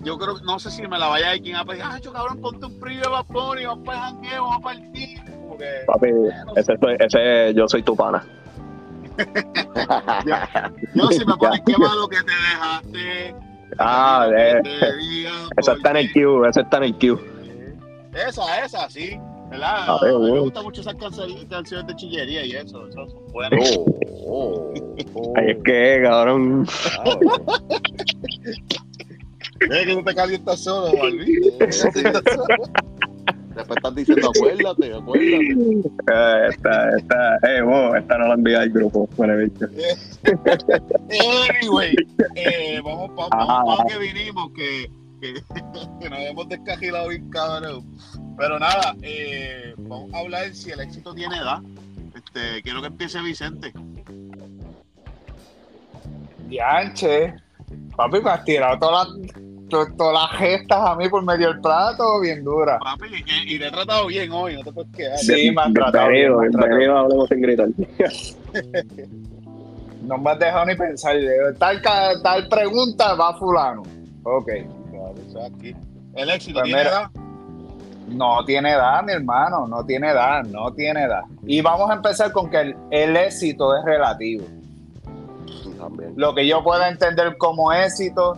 [0.00, 2.40] yo creo, no sé si me la vaya a quien a pedir, ah, yo cabrón,
[2.40, 5.24] ponte un preview de y vamos para el jangueo, vamos para el team.
[5.40, 6.08] Como que, Papi,
[6.56, 8.22] ese, soy- ese yo soy tu pana.
[10.94, 13.34] yo si me pones qué malo que te dejaste.
[13.78, 14.88] Ah, que eh, te
[15.58, 17.35] ese está en el queue, ese está en el queue.
[18.16, 19.18] Esa, esa, sí.
[19.50, 19.74] ¿Verdad?
[19.88, 23.78] Ah, A mí me gustan mucho esas canciones, de chillería y eso, eso son buenas.
[24.26, 24.72] Oh,
[25.14, 26.66] oh, Ay, es que, cabrón.
[27.04, 27.20] oh.
[29.60, 31.58] Es que tú te calientas solo, maldito.
[33.56, 35.52] Después estás diciendo, acuérdate, acuérdate.
[36.12, 39.08] Eh, esta, esta, eh, wow, esta no la envía al grupo.
[39.16, 39.66] Bueno, bicho.
[41.62, 41.94] Anyway,
[42.34, 45.34] eh, vamos para vamos pa que vinimos, que, que,
[46.00, 47.84] que nos hemos descajilado bien cabrón.
[48.38, 51.60] Pero nada, eh, vamos a hablar si el éxito tiene edad.
[52.14, 53.72] Este, quiero que empiece Vicente.
[56.48, 57.34] Dianche,
[57.96, 59.32] papi, me has tirado todas las,
[59.68, 62.78] to- todas las gestas a mí por medio del plato, bien dura.
[62.78, 65.18] Papi, y, y te he tratado bien hoy, no te puedes quedar.
[65.18, 67.68] Sí, me han tratado bien, Bienvenido, me han tratado bienvenido a Hablemos sin gritar.
[70.02, 71.16] No me has dejado ni pensar.
[71.58, 71.82] Tal,
[72.22, 73.82] tal pregunta va fulano.
[74.22, 74.48] Ok.
[75.36, 75.76] Claro, eso es aquí.
[76.14, 76.90] El éxito Pues tiene mira.
[76.90, 77.10] edad.
[78.08, 79.66] No tiene edad, mi hermano.
[79.66, 81.22] No tiene edad, no tiene edad.
[81.46, 84.44] Y vamos a empezar con que el, el éxito es relativo.
[85.78, 86.12] También.
[86.16, 88.36] Lo que yo pueda entender como éxito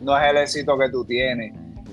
[0.00, 1.52] no es el éxito que tú tienes.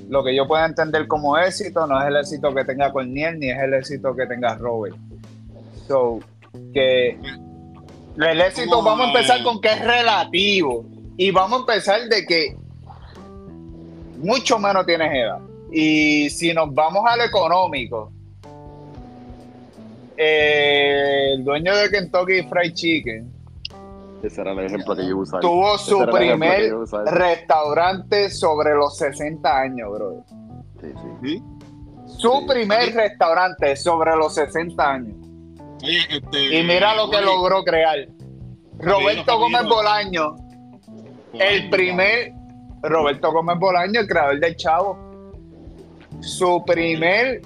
[0.09, 3.49] Lo que yo pueda entender como éxito no es el éxito que tenga Corniel ni
[3.49, 4.95] es el éxito que tenga Robert.
[5.87, 6.19] So,
[6.73, 7.17] que
[8.17, 10.85] el éxito, vamos a empezar con que es relativo.
[11.17, 12.55] Y vamos a empezar de que
[14.21, 15.39] mucho menos tienes edad.
[15.71, 18.11] Y si nos vamos al económico,
[20.17, 23.31] eh, el dueño de Kentucky Fried Chicken
[24.21, 25.39] Ese era el ejemplo que yo usaba.
[25.41, 26.71] tuvo su primer
[27.07, 30.23] restaurante sobre los 60 años, bro.
[30.79, 31.07] Sí, sí.
[31.23, 31.43] ¿Sí?
[32.17, 32.45] Su Sí.
[32.47, 35.15] primer restaurante sobre los 60 años.
[35.83, 37.97] Oye, este, Y mira lo que oye, logró crear.
[38.77, 39.39] Roberto.
[39.39, 40.35] Gómez Bolaño,
[41.33, 42.33] el primer
[42.83, 44.97] Roberto Gómez Bolaño, el creador del Chavo.
[46.19, 47.41] Su primer,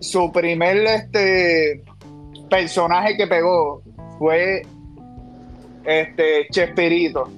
[0.00, 1.82] su primer este
[2.48, 3.82] personaje que pegó
[4.18, 4.62] fue
[5.84, 7.28] este Chespirito.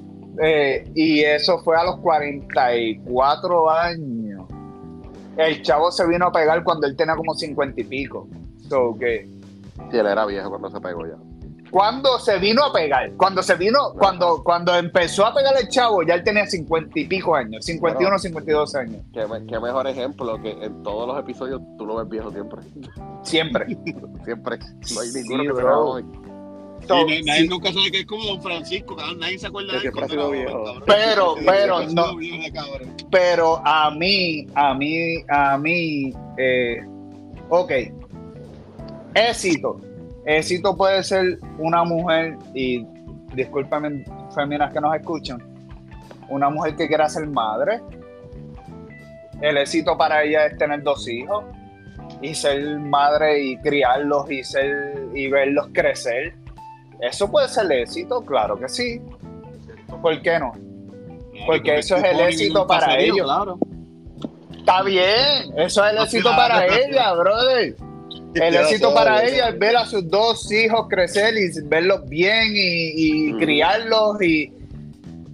[0.42, 4.44] Eh, y eso fue a los 44 años.
[5.36, 8.28] El chavo se vino a pegar cuando él tenía como 50 y pico.
[8.68, 11.16] So Sí, él era viejo cuando se pegó ya.
[11.76, 16.02] Cuando se vino a pegar, cuando se vino, cuando, cuando empezó a pegar el chavo,
[16.02, 18.18] ya él tenía 50 y pico años, 51, Bueno.
[18.18, 19.02] 52 años.
[19.12, 22.62] Qué, me- qué mejor ejemplo que en todos los episodios tú lo ves viejo siempre.
[23.22, 23.66] Siempre.
[24.24, 24.58] Siempre.
[24.94, 25.98] No hay Sí, ninguno que se bro.
[26.88, 29.18] So, nadie, sí, nunca sabe que es como Don Francisco, cabrón.
[29.18, 30.82] Nadie se acuerda Que de él joven, cabrón.
[30.86, 32.04] Pero, pero, no.
[33.10, 36.78] pero a mí, a mí, a mí, eh,
[37.50, 37.72] ok,
[39.14, 39.78] éxito.
[40.26, 42.84] Éxito puede ser una mujer, y
[43.34, 45.40] discúlpame, féminas que nos escuchan,
[46.28, 47.80] una mujer que quiera ser madre.
[49.40, 51.44] El éxito para ella es tener dos hijos
[52.20, 56.34] y ser madre y criarlos y ser y verlos crecer.
[57.00, 59.00] Eso puede ser éxito, claro que sí.
[60.02, 60.52] ¿Por qué no?
[61.46, 63.30] Porque eso es el éxito para ellos.
[64.56, 67.76] Está bien, eso es el éxito para ella, brother.
[68.42, 73.28] El éxito para ella es ver a sus dos hijos crecer y verlos bien y,
[73.28, 73.38] y Mm.
[73.38, 74.52] criarlos y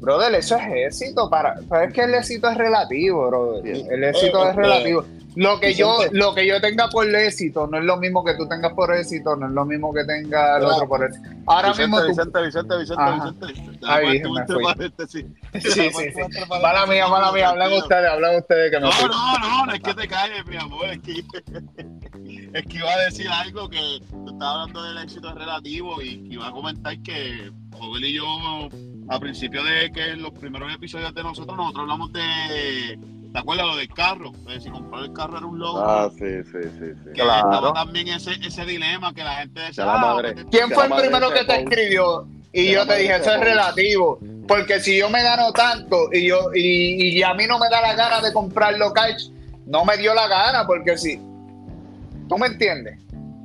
[0.00, 1.54] Brother, eso es éxito para.
[1.70, 3.76] Pero es que el éxito es relativo, brother.
[3.88, 5.04] El éxito Eh, es relativo.
[5.34, 8.46] Lo que yo, lo que yo tenga por éxito no es lo mismo que tú
[8.48, 10.74] tengas por éxito, no es lo mismo que tenga el Claro.
[10.76, 11.28] otro por éxito.
[11.46, 12.08] Ahora Vicente, mismo tú.
[12.08, 13.32] Vicente, Vicente, Vicente, Ajá.
[14.00, 14.26] Vicente.
[14.28, 15.08] Un me.
[15.08, 15.24] Sí,
[15.60, 16.20] sí, sí.
[16.60, 19.08] Mala mía, mala mía, hablan ustedes, hablan ustedes que No, fui.
[19.08, 20.86] no, no, no es que te calles, mi amor.
[20.86, 21.12] Es que,
[22.58, 26.34] es que iba a decir algo que tú estabas hablando del éxito relativo y que
[26.34, 28.24] iba a comentar que Joel y yo,
[29.08, 32.98] a principio de que los primeros episodios de nosotros, nosotros hablamos de.
[33.32, 34.32] ¿Te acuerdas lo del carro?
[34.46, 35.80] De si comprar el carro era un logo.
[35.80, 37.10] Ah, sí, sí, sí, sí.
[37.14, 37.50] que claro.
[37.50, 39.84] estaba también ese, ese dilema que la gente decía.
[39.84, 40.34] De la "Ah, madre.
[40.50, 42.26] ¿Quién fue la el primero que te escribió?
[42.52, 44.18] Y yo te dije, eso es relativo.
[44.46, 47.80] Porque si yo me gano tanto y yo y, y a mí no me da
[47.80, 49.30] la gana de comprarlo cash,
[49.66, 51.16] no me dio la gana, porque si.
[52.28, 52.98] ¿Tú me entiendes?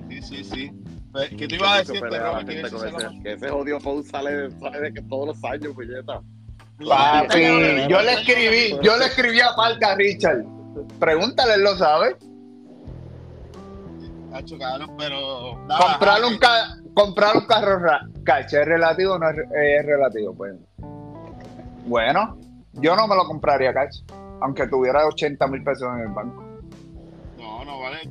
[0.10, 0.72] Sí, sí, sí.
[1.14, 4.94] Pues, ¿Qué te iba a decir, pero ese, que ese odio post sale, sale de
[4.94, 6.22] que todos los años, puñeta.
[6.88, 7.40] Papi,
[7.90, 10.44] yo le escribí, yo le escribí aparte a Richard.
[11.00, 12.16] Pregúntale, él lo sabe.
[14.98, 15.58] Pero.
[15.80, 19.86] Comprar un, ca- comprar un carro ra- cash, ¿es relativo o no es, re- es
[19.86, 20.34] relativo?
[20.36, 20.56] Pues.
[21.86, 22.38] Bueno,
[22.74, 24.02] yo no me lo compraría cash,
[24.42, 26.44] aunque tuviera 80 mil pesos en el banco.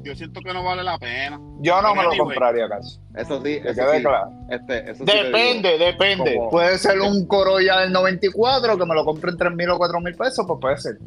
[0.03, 1.40] Yo siento que no vale la pena.
[1.61, 2.18] Yo no me lo Anyway.
[2.18, 2.99] compraría cash.
[3.14, 4.03] Eso sí, Que eso quede sí.
[4.03, 4.31] claro.
[4.51, 5.12] Este, eso sí.
[5.12, 6.35] Depende, depende.
[6.37, 9.79] como- Puede ser un Corolla del 94 que me lo compre en 3 mil o
[9.79, 10.99] 4 mil pesos, pues puede ser.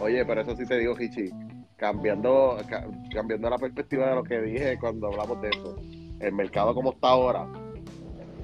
[0.00, 1.30] Oye, pero eso sí te digo, Hichi.
[1.76, 5.76] Cambiando, ca- cambiando la perspectiva de lo que dije cuando hablamos de eso.
[6.20, 7.44] El mercado como está ahora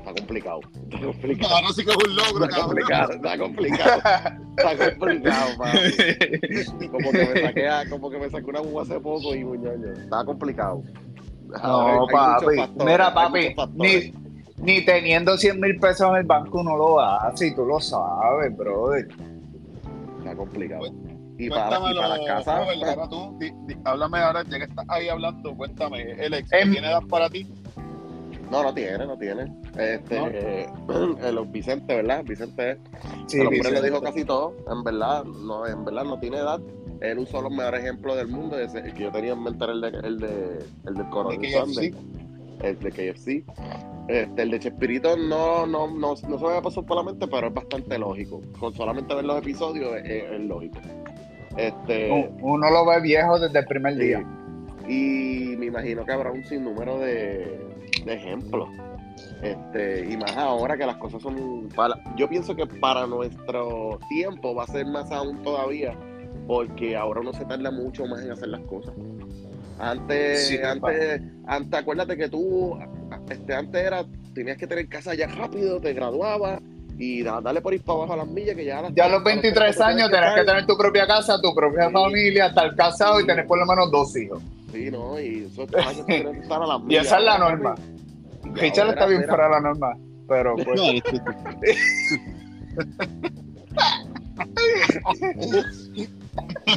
[0.09, 0.61] está complicado.
[0.91, 1.55] Está complicado.
[1.55, 2.77] Ahora sí que es un logro, Está cabrón.
[2.77, 4.03] complicado, está complicado.
[4.57, 6.89] Está complicado, papi.
[6.91, 9.93] Como que me saqué, a- como que me saqué una uva hace poco y muñoño.
[9.93, 10.83] Está complicado.
[11.63, 12.57] No, hay papi.
[12.57, 14.13] factores, Mira, papi, ni,
[14.59, 18.55] ni teniendo 100 mil pesos en el banco uno lo hace y tú lo sabes,
[18.57, 19.09] brother.
[20.19, 20.87] Está complicado.
[21.39, 24.59] Y para, y para las casas, Robert, pues, ahora tú, di- di- háblame ahora, ya
[24.59, 27.47] que estás ahí hablando, cuéntame, el ex, Em- ¿tiene edad para ti?
[28.51, 29.53] No, no tiene, no tiene.
[29.79, 30.27] Este, ¿No?
[30.33, 30.67] eh,
[31.23, 32.25] el Vicente, ¿verdad?
[32.25, 32.79] Vicente es
[33.27, 33.87] Sí, el hombre le Vicente.
[33.91, 34.55] dijo casi todo.
[34.71, 36.61] En verdad, no, en verdad no tiene edad.
[37.01, 38.59] Él usó los mejores ejemplos del mundo.
[38.59, 41.41] Ese, el que yo tenía en mente era el, de, el, de, el del Coronel
[41.41, 41.95] De
[42.61, 43.45] el de KFC.
[44.09, 47.27] Este, el de Chespirito no, no, no, no se me había pasado por la mente,
[47.29, 48.41] pero es bastante lógico.
[48.59, 50.79] Con solamente ver los episodios es, es- es lógico.
[51.57, 54.25] Este, Uno lo ve viejo desde el primer día.
[54.89, 57.68] Y me imagino que habrá un sinnúmero de,
[58.09, 58.69] de ejemplos.
[59.43, 61.69] Este, y más ahora que las cosas son.
[61.75, 65.95] Para, yo pienso que para nuestro tiempo va a ser más aún todavía,
[66.47, 68.95] porque ahora uno se tarda mucho más en hacer las cosas.
[69.79, 72.77] Antes, Sí, antes, antes, acuérdate que tú,
[73.31, 76.61] este, antes era, tenías que tener casa ya rápido, te graduabas
[76.99, 79.05] y da- dale por ir para abajo a las millas que ya a las Ya
[79.05, 81.93] a los a 23 30 años tenés que tener tu propia casa, tu propia Sí.
[81.93, 84.43] familia, estar casado y tener por lo menos dos hijos.
[84.73, 85.49] Sí, no, y
[85.87, 87.07] años tienes que estar a las Y millas.
[87.07, 87.75] esa es la norma.
[88.55, 89.97] Richard está bien de la norma,
[90.29, 90.81] pero pues.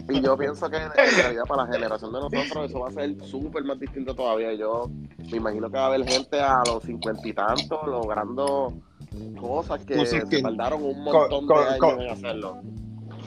[0.10, 3.16] Y yo pienso que en realidad para la generación de nosotros eso va a ser
[3.24, 4.54] súper más distinto todavía.
[4.54, 4.90] Yo
[5.32, 8.74] me imagino que va a haber gente a los cincuenta y tantos logrando
[9.40, 12.58] cosas que Cosas que- se tardaron un montón co- de años co- en hacerlo.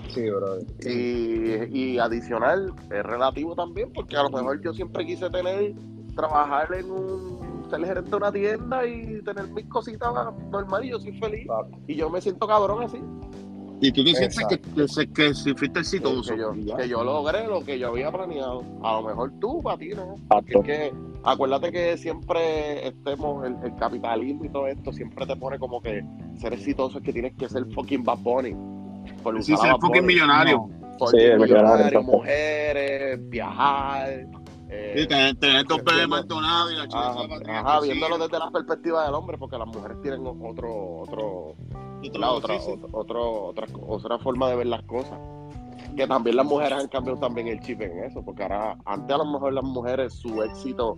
[0.09, 0.59] Sí, bro.
[0.85, 5.75] Y, y adicional, es relativo también, porque a lo mejor yo siempre quise tener,
[6.15, 7.44] trabajar en un,
[7.77, 10.13] ser gerente de una tienda y tener mis cositas
[10.51, 11.47] normal y yo soy feliz.
[11.87, 12.99] Y yo me siento cabrón así.
[13.81, 16.33] Y tú te sientes que, que, que si fuiste exitoso.
[16.35, 18.63] que, yo, que yo logré lo que yo había planeado.
[18.83, 20.15] A lo mejor tú, para ti, ¿no?
[20.29, 25.37] Porque es que, acuérdate que siempre estemos, el, el capitalismo y todo esto, siempre te
[25.37, 26.05] pone como que
[26.39, 28.57] ser exitoso es que tienes que ser fucking Bad Bunny.
[29.23, 30.69] Por Sí, ser fucking millonario.
[30.99, 31.07] No.
[31.09, 34.27] Sí, el millonario, millonario, mujeres, viajar.
[34.75, 37.57] Eh, Sí, tener, tener dos bebés maldonados y la chica ajá, se va a tener
[37.57, 41.55] ajá, viéndolo desde la perspectiva del hombre, porque las mujeres tienen otro, otro,
[42.15, 42.81] la otra, sí, sí.
[42.93, 45.19] otro- otra, otra forma de ver las cosas.
[45.97, 49.19] Que también las mujeres han cambiado también el chip en eso, porque ahora, antes a
[49.19, 50.97] lo mejor las mujeres su éxito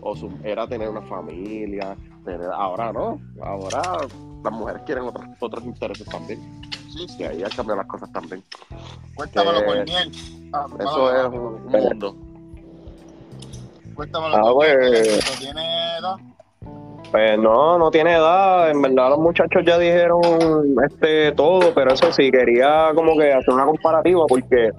[0.00, 3.98] o su, era tener una familia, tener, ahora no, ahora
[4.44, 6.40] las mujeres quieren otros, otros intereses también,
[6.88, 7.16] Sí, sí.
[7.18, 8.42] y ahí han cambiado las cosas también.
[9.14, 9.84] Cuéntamelo Eh.
[10.52, 12.16] Ah, Eso es un, un mundo.
[14.32, 15.38] Ah, pues.
[15.38, 16.16] ¿Tiene edad?
[17.10, 18.70] Pues no, no tiene edad.
[18.70, 20.20] En verdad los muchachos ya dijeron
[20.86, 24.70] este todo, pero eso sí, quería como que hacer una comparativa porque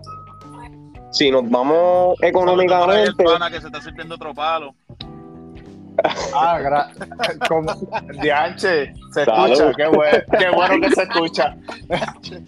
[1.12, 4.76] si nos vamos económicamente, pana que se está sirviendo otro palo.
[6.34, 7.74] Ah, gra- como
[8.22, 9.52] Dianche, se Salud.
[9.52, 11.56] escucha, qué bueno, qué bueno que se escucha.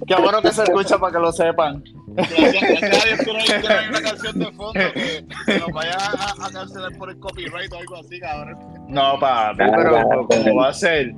[0.08, 1.84] Qué bueno que se escucha para que lo sepan.
[2.16, 5.60] Gracias, a Dios que no hay, que no hay una canción de fondo que, que
[5.60, 8.58] nos vaya a, a cancelar por el copyright o algo así, cabrón.
[8.88, 11.14] No, papi, pero ¿cómo va a ser?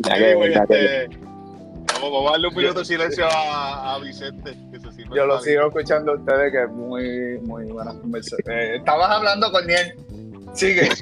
[0.00, 1.18] Ya que- ya que- este,
[1.94, 4.56] vamos, vamos a darle un minuto de silencio a, a Vicente.
[4.72, 8.40] Que se sirva Yo lo sigo escuchando a ustedes, que es muy, muy buena conversación.
[8.50, 9.94] Eh, estabas hablando con él.
[10.54, 10.88] Sigue.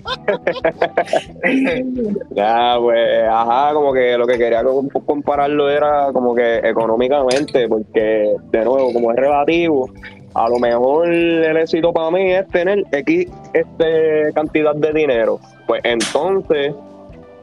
[2.34, 8.34] Ya, pues, ajá, como que lo que quería com- compararlo era como que económicamente, porque,
[8.50, 9.90] de nuevo, como es relativo,
[10.34, 15.38] a lo mejor el éxito para mí es tener X este, cantidad de dinero.
[15.66, 16.74] Pues entonces,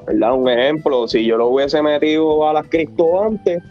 [0.08, 0.34] ¿verdad?
[0.34, 3.62] Un ejemplo, si yo lo hubiese metido a las cripto antes,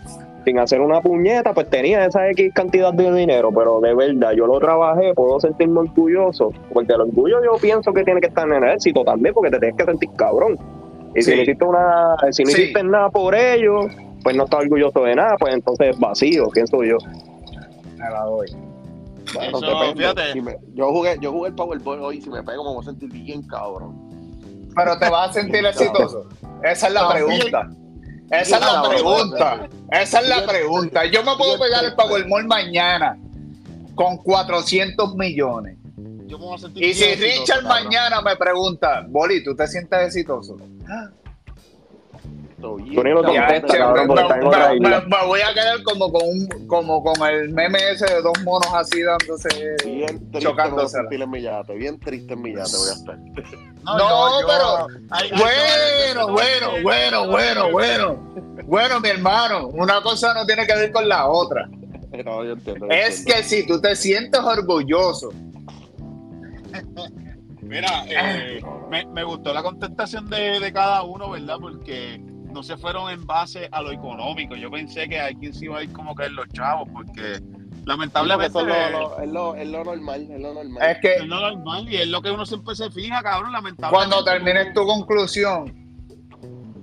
[0.45, 4.47] sin hacer una puñeta, pues tenía esa X cantidad de dinero, pero de verdad, yo
[4.47, 8.63] lo trabajé, puedo sentirme orgulloso, porque el orgullo yo pienso que tiene que estar en
[8.65, 10.59] el éxito también, porque te tienes que sentir cabrón.
[11.15, 12.63] Y si no hiciste una, si no Sí.
[12.63, 13.81] hiciste nada por ello,
[14.23, 16.97] pues no estás orgulloso de nada, pues entonces es vacío, pienso yo.
[17.97, 18.47] Me la doy.
[19.35, 19.95] Bueno, Eso, depende.
[19.97, 20.33] fíjate.
[20.33, 22.81] Si me- yo, jugué, yo jugué el Powerball hoy y si me pego me voy
[22.81, 23.95] a sentir bien cabrón.
[24.75, 26.25] Pero te vas a sentir exitoso.
[26.63, 27.69] Esa es la No, pregunta.
[28.31, 29.69] Esa es la pregunta.
[29.91, 31.05] Esa es la pregunta.
[31.07, 33.19] Yo me puedo pegar el Powerball mañana
[33.95, 35.77] con 400 millones.
[36.27, 37.85] Yo me voy a sentir Y si exitoso, Richard cabrón.
[37.85, 40.57] mañana me pregunta, Boli, ¿tú te sientes exitoso?
[42.59, 43.23] Ni lo
[43.73, 45.01] che, cabrón, me, porque está en otra me- isla.
[45.03, 48.33] me- me voy a quedar como con, un, como con el meme ese de dos
[48.45, 49.77] monos así dándose.
[49.85, 51.75] Bien triste sentir en mi yate.
[51.75, 53.19] Bien triste en mi yate voy a estar.
[53.85, 58.35] No, pero- hay- hay Bueno, bueno, bueno, bueno, bueno.
[58.65, 61.69] Bueno, mi hermano, una cosa no tiene que ver con la otra.
[62.25, 62.87] No, yo entiendo.
[62.87, 63.35] yo Es entiendo.
[63.43, 65.31] que si tú te sientes orgulloso,
[67.63, 71.57] Mira, eh, me, me gustó la contestación de, de cada uno, ¿verdad?
[71.61, 72.21] Porque
[72.53, 74.55] no se fueron en base a lo económico.
[74.57, 77.41] Yo pensé que aquí se iba a ir como que en los chavos, porque
[77.85, 80.91] lamentablemente Eso es lo, lo- es lo- es lo normal, es lo normal.
[80.91, 83.95] es que es lo normal y es lo que uno siempre se fija, cabrón, lamentablemente.
[84.15, 85.73] cuando termines tu conclusión,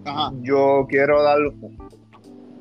[0.06, 0.32] Ajá.
[0.41, 1.38] yo quiero dar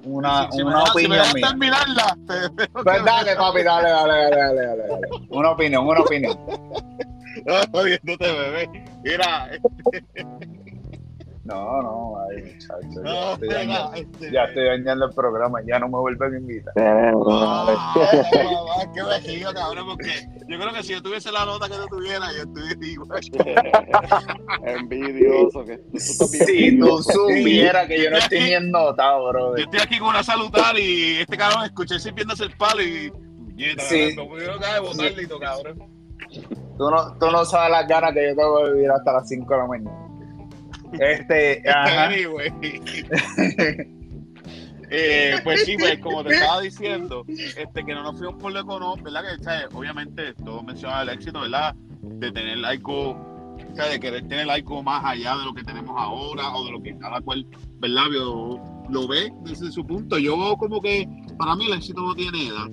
[0.04, 1.48] una, Si- si me una dejas- si me opinión mía.
[1.48, 4.36] terminarla, te- Pues dale, papi, dale, dale, dale,
[4.66, 5.08] dale, dale.
[5.30, 6.38] Una opinión, una opinión.
[7.48, 8.84] Ah, jodiéndote, bebé.
[9.02, 9.50] Mira,
[11.44, 15.60] No, no, ay, muchacho, ya, no, estoy mira, dañando, este, ya estoy dañando el programa,
[15.66, 16.72] ya no me vuelven a invitar.
[16.78, 20.10] Ah, mamá, qué vejiga, cabrón, porque
[20.48, 23.20] yo creo que si yo tuviese la nota que tú tuvieras, yo estuviera igual.
[24.64, 25.64] Envidioso.
[25.64, 29.56] Que tú, tú Si tú supieras que yo no estoy ni en notado, Yo bro.
[29.56, 33.10] estoy aquí con una salutar y este cabrón escuché sirviéndose el palo y.
[33.10, 34.16] Puñeta, Sí.
[34.16, 35.78] cabrón, quiero caer botardito, cabrón.
[36.78, 39.52] Tú no, tú no sabes las ganas que yo tengo de vivir hasta las 5
[39.52, 40.03] de la mañana.
[41.00, 42.06] Este, ajá.
[42.06, 42.52] Anyway.
[44.96, 48.60] Eh, pues sí, pues como te estaba diciendo, este que no nos fuimos por lo
[48.60, 49.22] económico, ¿verdad?
[49.36, 49.66] Que ¿sabes?
[49.72, 51.74] obviamente todos mencionan el éxito, ¿verdad?
[52.02, 55.96] De tener algo, o sea, de querer tener algo más allá de lo que tenemos
[55.98, 57.44] ahora o de lo que cada cual,
[57.80, 58.04] ¿verdad?
[58.10, 60.18] Lo, lo ve desde su punto.
[60.18, 62.70] Yo como que para mí el éxito no tiene edad.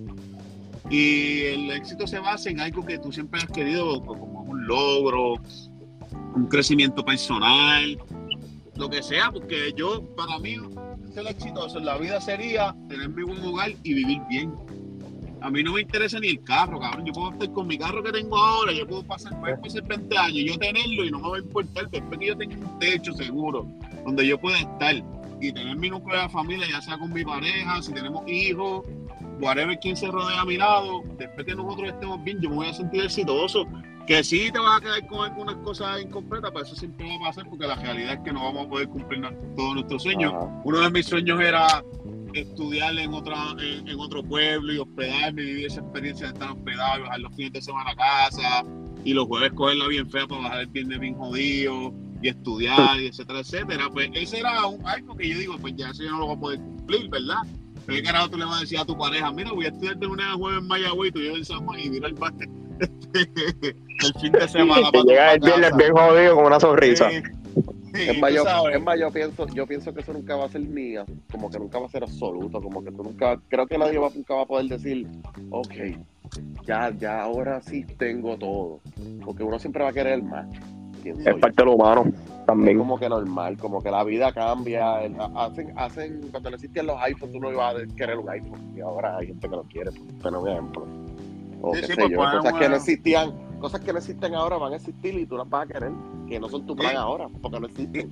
[0.89, 5.35] Y el éxito se basa en algo que tú siempre has querido, como un logro,
[6.35, 7.97] un crecimiento personal,
[8.75, 10.55] lo que sea, porque yo, para mí,
[11.13, 14.53] ser exitoso en la vida sería tener mi buen hogar y vivir bien.
[15.41, 17.05] A mí no me interesa ni el carro, cabrón.
[17.05, 20.17] Yo puedo estar con mi carro que tengo ahora, yo puedo pasar, puede pasar 20
[20.17, 23.11] años, yo tenerlo y no me va a importar, después que yo tenga un techo
[23.13, 23.67] seguro,
[24.05, 24.95] donde yo pueda estar
[25.41, 28.85] y tener mi núcleo de familia, ya sea con mi pareja, si tenemos hijos,
[29.41, 32.67] whatever quien se rodea a mi lado, después que nosotros estemos bien, yo me voy
[32.67, 33.67] a sentir exitoso.
[34.07, 37.29] Que sí te vas a quedar con algunas cosas incompletas, pero eso siempre va a
[37.29, 39.21] pasar porque la realidad es que no vamos a poder cumplir
[39.55, 40.33] todos nuestros sueños.
[40.33, 40.61] Ajá.
[40.65, 41.83] Uno de mis sueños era
[42.33, 46.99] estudiar en otra en, en otro pueblo y hospedarme, vivir esa experiencia de estar hospedado,
[46.99, 48.63] y bajar los fines de semana a casa
[49.03, 53.07] y los jueves cogerla bien fea para bajar el viernes bien jodido y estudiar y
[53.07, 53.89] etcétera, etcétera.
[53.91, 56.35] Pues ese era un, algo que yo digo, pues ya eso yo no lo voy
[56.35, 57.37] a poder cumplir, ¿verdad?
[57.85, 59.31] Pero ¿qué carajo tú le vas a decir a tu pareja?
[59.31, 61.65] Mira, voy a estudiar de lunes a jueves en Mayagüey y tú llevas en San
[61.65, 62.33] Juan y mira el, bar-
[62.81, 67.09] el fin de semana para llega el viernes bien jodido con una sonrisa.
[67.93, 70.61] Es más, yo, es más, yo pienso, yo pienso que eso nunca va a ser
[70.61, 73.97] mía, como que nunca va a ser absoluto, como que tú nunca, creo que nadie
[73.97, 75.05] va, nunca va a poder decir,
[75.49, 75.73] ok,
[76.65, 78.79] ya, ya ahora sí tengo todo,
[79.25, 80.47] porque uno siempre va a querer más,
[81.03, 81.37] Es yo.
[81.41, 82.77] parte de lo humano Es también.
[82.77, 84.99] como que normal, como que la vida cambia,
[85.35, 88.79] hacen, hacen, cuando no existían los iPhones, tú no ibas a querer un iPhone, y
[88.79, 90.87] ahora hay gente que lo quiere, por poner un ejemplo.
[91.61, 92.77] O Sí, qué sí, sé por yo, poner cosas que no ejemplo.
[92.77, 95.91] existían, cosas que no existen ahora van a existir y tú las vas a querer,
[96.27, 96.97] que no son tu plan Sí.
[96.97, 98.11] ahora, porque no existen.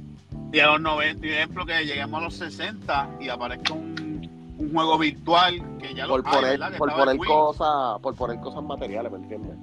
[0.54, 4.72] Y a los 90, por ejemplo, que lleguemos a los 60 y aparezca un, un
[4.74, 9.12] juego virtual que ya Por lo hay, poner, por poner cosas, por poner cosas materiales,
[9.12, 9.58] ¿me entiendes?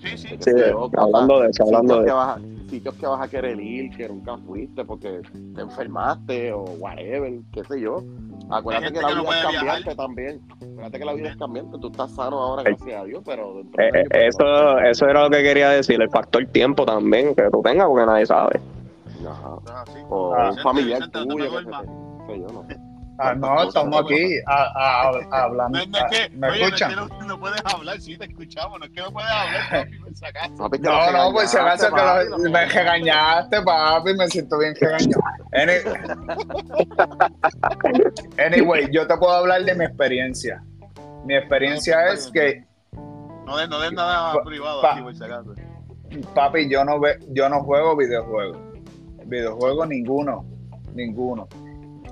[0.00, 0.28] Sí, sí.
[0.40, 0.50] Sí,
[0.96, 2.38] hablando de eso, hablando de a,
[2.68, 5.20] sitios que vas a querer ir, que nunca fuiste porque
[5.54, 8.02] te enfermaste o whatever, qué sé yo.
[8.50, 9.96] Acuérdate que la que no vida es cambiante viajar.
[9.96, 10.40] también.
[10.50, 11.78] Acuérdate que la vida es cambiante.
[11.78, 14.08] Tú estás sano ahora, Eh, gracias a Dios, pero dentro de Eh, un año, eh,
[14.10, 17.86] pues, eso, eso era lo que quería decir, el factor tiempo también, que tú tengas,
[17.86, 18.60] porque nadie sabe.
[19.22, 19.30] no.
[19.30, 19.56] Ajá.
[19.68, 20.00] Ah, sí.
[20.10, 20.50] O Ah.
[20.50, 21.64] un familiar Vicente, no te tuyo, que
[22.34, 22.76] se- yo, no sé.
[23.18, 25.78] Ah, no, estamos aquí a- a- a- hablando.
[25.78, 26.90] No, no es que, ¿Me oye, no es escuchan?
[26.90, 29.98] que no, no puedes hablar, sí te escuchamos, no es que no puedes hablar, papi,
[29.98, 30.56] por si acaso.
[30.56, 34.58] Papi, te No, no, pues si acaso regañaste, que lo- me regañaste, papi, me siento
[34.58, 35.22] bien regañado.
[35.52, 36.84] Any-
[38.38, 40.62] Anyway, yo te puedo hablar de mi experiencia.
[41.24, 42.64] Mi experiencia es que,
[43.46, 45.14] No des no des nada Pa- privado pa- aquí, por
[46.34, 48.58] papi, yo no ve, yo no juego videojuegos.
[49.26, 50.44] Videojuegos ninguno,
[50.94, 51.48] ninguno.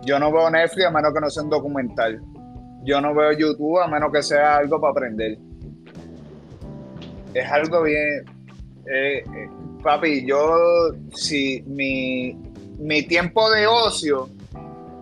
[0.04, 2.20] Yo no veo Netflix a menos que no sea un documental.
[2.84, 5.38] Yo no veo YouTube a menos que sea algo para aprender.
[7.34, 8.24] Es algo bien.
[8.86, 9.48] eh, eh,
[9.82, 12.36] papi, yo, si mi,
[12.78, 14.28] mi tiempo de ocio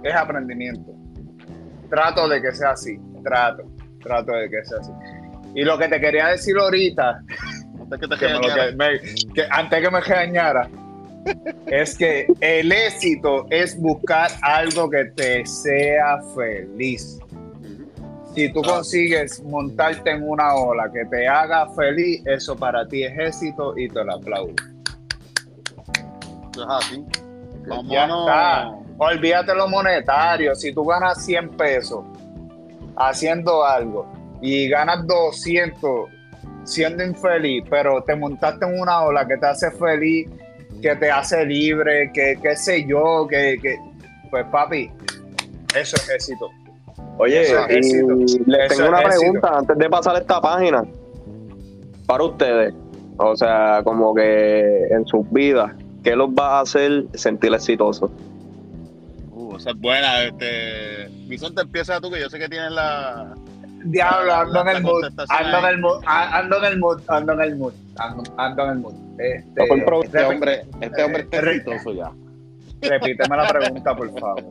[0.05, 0.93] es aprendimiento.
[1.89, 2.99] Trato de que sea así.
[3.25, 3.65] Trato,
[4.03, 4.93] trato de que sea así.
[5.55, 7.23] Y lo que te quería decir ahorita,
[7.81, 8.71] Antes que te que me lo regañara.
[8.71, 10.69] que me- que antes que me regañara,
[11.67, 17.19] es que el éxito es buscar algo que te sea feliz.
[18.35, 18.75] Si tú Ah.
[18.77, 23.89] consigues montarte en una ola que te haga feliz, eso para ti es éxito y
[23.89, 24.55] te lo aplaudo.
[26.55, 27.05] Es así.
[27.89, 28.71] Ya está.
[28.99, 30.55] Olvídate lo monetario.
[30.55, 32.05] Si tú ganas 100 pesos
[32.97, 34.07] haciendo algo
[34.41, 36.09] y ganas 200
[36.65, 40.29] siendo infeliz, pero te montaste en una ola que te hace feliz,
[40.81, 43.77] que te hace libre, que qué sé yo, que, que-
[44.31, 44.91] pues papi,
[45.75, 46.49] eso es éxito.
[47.19, 48.13] Oye, Eso es éxito.
[48.15, 49.21] y les Eso tengo una éxito.
[49.21, 50.85] pregunta antes de pasar esta página.
[52.07, 52.75] Para ustedes,
[53.19, 55.73] o sea, como que en sus vidas,
[56.03, 58.11] ¿qué los va a hacer sentir exitosos?
[59.33, 60.25] Uh, esa es buena.
[60.25, 61.09] Este...
[61.29, 63.35] Vicente, empieza tú, que yo sé que tienes la.
[63.85, 65.75] Diablo, ando La- en el la mood, contestación ando en ahí.
[65.75, 68.79] el mood, a- ando en el mood, ando en el mood, ando, ando en el
[68.79, 68.95] mood.
[69.23, 72.13] Este, No Este hombre, este hombre está Eh, exitoso ya.
[72.83, 74.45] repíteme la pregunta, por favor.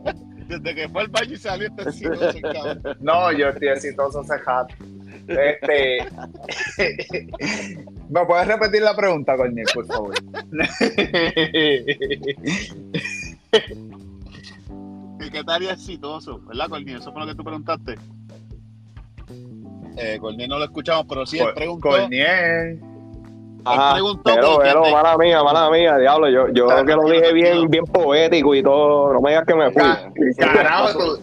[0.47, 2.81] Desde que fue al baño y salió este exitoso, cabrón.
[2.99, 4.67] No, yo estoy exitoso ese hat.
[5.27, 6.07] Este.
[8.09, 10.15] ¿Me puedes repetir la pregunta, Cornel, por favor?
[15.19, 16.39] ¿Y qué te haría exitoso?
[16.47, 16.97] ¿Verdad, Corniel?
[16.97, 17.95] Eso fue lo que tú preguntaste.
[19.97, 21.89] Eh, Corniel no lo escuchamos, pero sí, él preguntó.
[21.89, 22.79] Corniel.
[23.65, 27.33] Ajá, preguntó pero, pero, mala mía, mala mía, diablo, yo, yo Claro, que lo dije
[27.33, 29.81] bien, bien poético y todo, no me digas que me fui.
[29.81, 30.11] Ca-
[30.53, 31.21] Carajo, tú,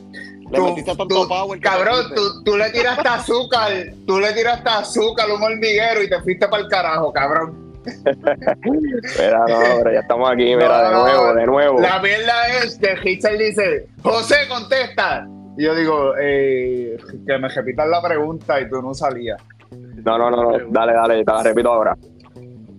[0.50, 3.70] Le tú- metiste tanto tú- power cabrón, tú, tú le tiraste azúcar,
[4.06, 7.64] tú le tiraste azúcar a un hormiguero y te fuiste para el carajo, cabrón.
[8.64, 11.80] Mira, no, pero ya estamos aquí, mira, de No, nuevo, de nuevo.
[11.80, 15.26] La mierda es que Richard dice, José, contesta.
[15.56, 19.40] Y yo digo, eh, que me repitas la pregunta y tú no salías.
[19.70, 21.96] No, no, no, no, dale, dale, te la repito ahora.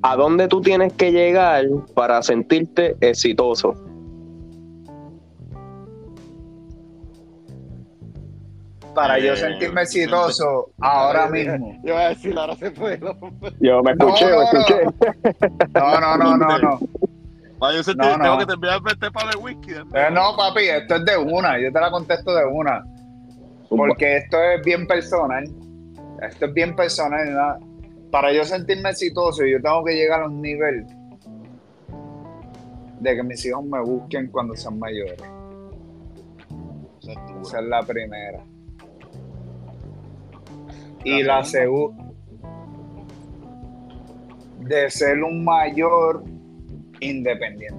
[0.10, 3.74] ¿A dónde tú tienes que llegar para sentirte exitoso?
[8.96, 11.80] Para yo Eh, sentirme exitoso ahora Yo mismo.
[11.84, 12.72] iba a decir, ahora se.
[12.72, 13.14] ¿no?
[13.60, 14.84] Yo me escuché, No, no, me escuché.
[15.76, 16.80] No, no, no, no, no.
[17.74, 19.72] Yo sé, No, tengo que terminar este para el whisky.
[19.74, 21.60] Eh, no, papi, esto es de una.
[21.60, 22.82] Yo te la contesto de una.
[23.70, 25.44] Porque esto es bien personal.
[26.22, 27.34] Esto es bien personal.
[27.34, 27.67] ¿no?
[28.12, 30.86] Para yo sentirme exitoso, yo tengo que llegar a un nivel
[33.00, 35.22] de que mis hijos me busquen cuando sean mayores.
[37.42, 38.44] Esa es la primera.
[41.04, 42.04] Y la segunda,
[44.60, 46.24] de ser un mayor
[47.00, 47.78] independiente.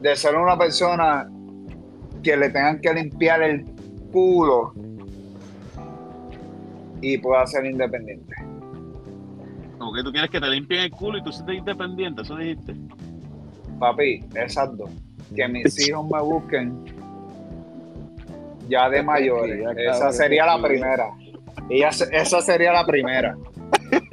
[0.00, 1.30] De ser una persona
[2.22, 3.64] que le tengan que limpiar el
[4.12, 4.72] culo
[7.02, 8.34] y pueda ser independiente.
[9.76, 12.74] Como que tú quieres que te limpien el culo y tú seas independiente, eso dijiste.
[13.78, 14.88] Papi, exacto.
[15.34, 16.84] Que mis hijos me busquen
[18.68, 19.66] ya de mayores.
[19.76, 21.10] Esa sería la primera.
[21.68, 23.36] Y esa, esa sería la primera.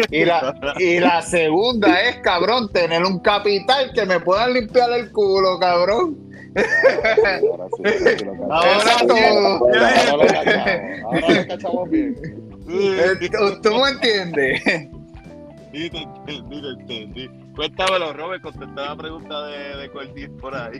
[0.09, 5.11] Y la, y la segunda es, cabrón, tener un capital que me puedan limpiar el
[5.11, 6.17] culo, cabrón.
[6.55, 8.43] Ahora sí, ahora sí lo.
[8.53, 9.07] Ahora sí.
[9.07, 9.67] todo.
[9.67, 11.03] Ahora lo cachamos.
[11.03, 12.48] Ahora lo cachamos bien.
[12.69, 14.61] Eh, ¿Tú, tú me entiendes?
[14.65, 17.29] entendí, te entendí, te entendí.
[17.55, 20.79] Cuéntamelo, Robert, contesté la pregunta de, de por ahí.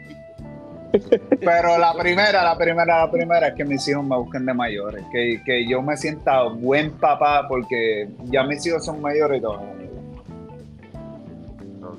[1.40, 5.04] Pero la primera, la primera, la primera es que mis hijos me busquen de mayores,
[5.12, 9.62] que, que yo me sienta buen papá porque ya mis hijos son mayores y todo.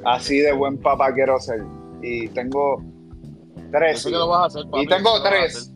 [0.04, 1.62] Así de buen papá quiero ser.
[2.02, 2.82] Y tengo
[3.70, 4.06] tres.
[4.06, 4.28] Hijos.
[4.28, 5.72] vas a hacer, papi, Y tengo tres.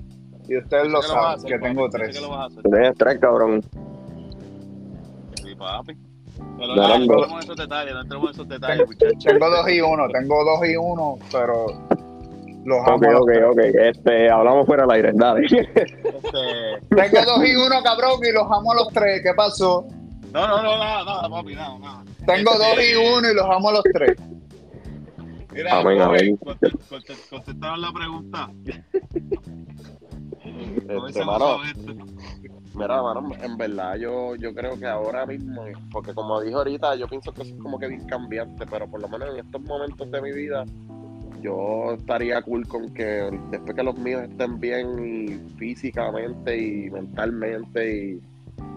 [0.49, 2.17] Y ustedes lo saben, hacer, que papi, tengo tres.
[2.17, 2.63] que lo vas a hacer.
[2.63, 3.65] Tú tienes tres, cabrón.
[5.57, 5.95] Papi.
[6.59, 9.25] Pero no entremos en esos detalles, no entremos en esos detalles, muchachos.
[9.25, 11.67] Tengo dos y uno, tengo dos y uno, pero
[12.65, 12.97] los amo.
[12.97, 13.59] Ok, los ok, ok.
[13.59, 15.47] Este, hablamos fuera del aire, dale.
[15.47, 19.23] Este, Tengo dos y uno, cabrón, y los amo a los tres.
[19.23, 19.85] ¿Qué pasó?
[20.33, 22.05] no, no, no, nada, nada, papi, nada, nada.
[22.27, 24.17] Tengo Este, dos y uno y los amo a los tres.
[25.53, 26.37] Mira, Amén, amén.
[26.39, 28.51] conte- conte- contestaron la pregunta.
[30.89, 31.59] ¿Cómo Este, se mano?
[32.75, 35.63] Mira, mano, en verdad yo, yo creo que ahora mismo,
[35.93, 39.09] porque como dije ahorita, yo pienso que es como que bien cambiante, pero por lo
[39.09, 40.65] menos en estos momentos de mi vida,
[41.41, 47.97] yo estaría cool con que después que los míos estén bien y físicamente y mentalmente
[47.97, 48.21] y,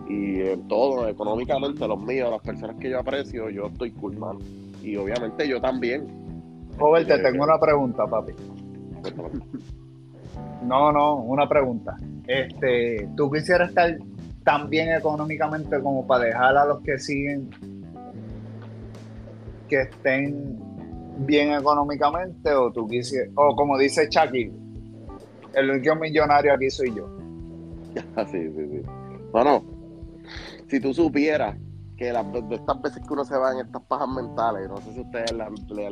[0.08, 4.40] y en todo, económicamente, los míos, las personas que yo aprecio, yo estoy cool, mano.
[4.84, 6.08] Y obviamente yo también.
[6.78, 8.34] Robert, te tengo una pregunta, papi.
[10.64, 11.96] No, no, una pregunta.
[12.28, 13.98] Este, ¿tú quisieras estar
[14.44, 17.50] tan bien económicamente como para dejar a los que siguen
[19.68, 20.58] que estén
[21.26, 24.52] bien económicamente o tú quisieras, o como dice Chucky,
[25.54, 27.10] el único millonario aquí soy yo?
[28.16, 28.82] Así, sí, sí.
[29.32, 29.64] Bueno,
[30.70, 31.58] si tú supieras
[31.98, 34.94] que las, de estas veces que uno se va en estas pajas mentales, no sé
[34.94, 35.44] si a ustedes le,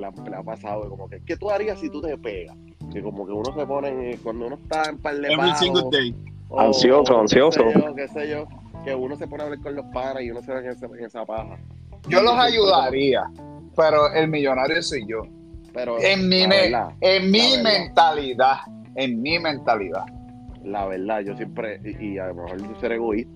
[0.05, 2.55] han- pasado, como que, ¿qué tú harías si tú te pegas?
[2.91, 5.59] Que como que uno se pone, en- cuando uno está en par de Every pavos,
[5.59, 6.15] single day.
[6.49, 7.59] o- Ansioso, o ansioso.
[7.63, 8.47] Qué sé, yo, qué sé yo,
[8.83, 10.59] que uno se pone a hablar con los panas y uno se ve
[10.99, 11.57] en, esa paja.
[12.07, 13.23] Yo los ayudaría,
[13.75, 15.23] pero el millonario soy yo.
[15.73, 18.57] Pero En mi, la me- verdad, en mi mentalidad,
[18.95, 20.05] en mi mentalidad.
[20.63, 23.31] la verdad, yo siempre, y, y a lo mejor yo ser egoísta,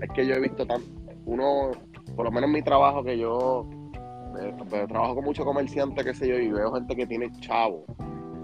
[0.00, 0.80] es que yo he visto tan,
[1.26, 1.70] uno,
[2.16, 3.68] por lo menos en mi trabajo, que yo
[4.40, 7.84] eh, pues, trabajo con muchos comerciantes, qué sé yo, y veo gente que tiene chavo,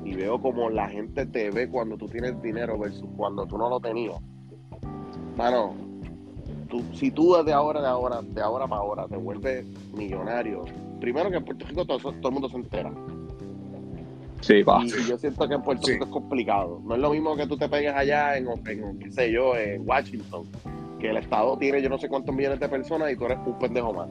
[0.05, 3.68] y veo como la gente te ve cuando tú tienes dinero versus cuando tú no
[3.68, 4.16] lo tenías.
[5.36, 5.74] Mano,
[6.68, 9.64] tú, si tú desde ahora, de ahora, de ahora para ahora te vuelves
[9.96, 10.64] millonario,
[11.00, 12.92] primero que en Puerto Rico todo, todo el mundo se entera.
[14.40, 14.82] Sí, va.
[14.84, 15.92] Y, y yo siento que en Puerto Sí.
[15.92, 16.80] Rico es complicado.
[16.84, 19.88] No es lo mismo que tú te pegues allá en, en, qué sé yo, en
[19.88, 20.46] Washington,
[21.00, 23.59] que el Estado tiene yo no sé cuántos millones de personas y tú eres un
[23.59, 24.09] pendejo más.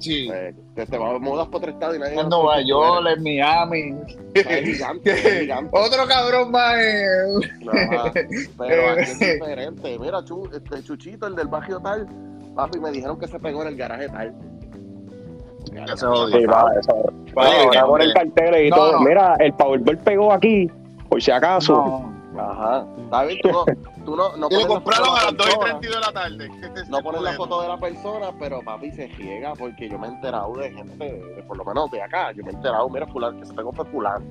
[0.00, 0.26] Sí.
[0.28, 3.94] Pues, te, te vas mudas por otro estado y nadie En Nueva York, en Miami.
[4.34, 5.70] Es gigante, es gigante.
[5.72, 6.74] Otro cabrón más.
[6.78, 8.12] en- Ajá.
[8.58, 9.98] Pero aquí es diferente.
[9.98, 12.06] Mira, Chu- este Chuchito, el del barrio tal,
[12.56, 14.34] papi, me dijeron que se pegó en el garaje tal.
[15.72, 16.38] Ya se jodió.
[16.38, 16.92] Sí, va, eso.
[17.36, 18.92] Oye, Ahora por el cartel y No, todo.
[18.92, 19.00] no.
[19.02, 20.68] Mira, el Powerball pegó aquí,
[21.08, 21.74] por si acaso.
[21.74, 22.09] No.
[22.40, 22.86] Ajá.
[23.26, 23.64] Bien, tú no,
[24.04, 25.78] tú no, no lo compraron a la las 2 y persona.
[25.80, 26.50] 32 de la tarde.
[26.88, 30.10] no pones la foto de la persona, pero papi se riega porque yo me he
[30.10, 33.38] enterado de gente, de- por lo menos de acá, yo me he enterado, mira, fulano,
[33.38, 34.24] que se pegó fue fulano.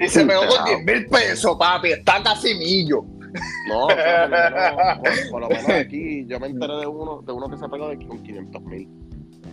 [0.00, 0.68] Y se pegó con Carajo.
[0.68, 1.92] 10 mil pesos, papi.
[1.92, 3.02] Está casi millo.
[3.68, 6.86] No, o sea, por, lo menos, por- por lo menos aquí yo me enteré de
[6.86, 8.88] uno, de uno que se pegó de con 500 mil.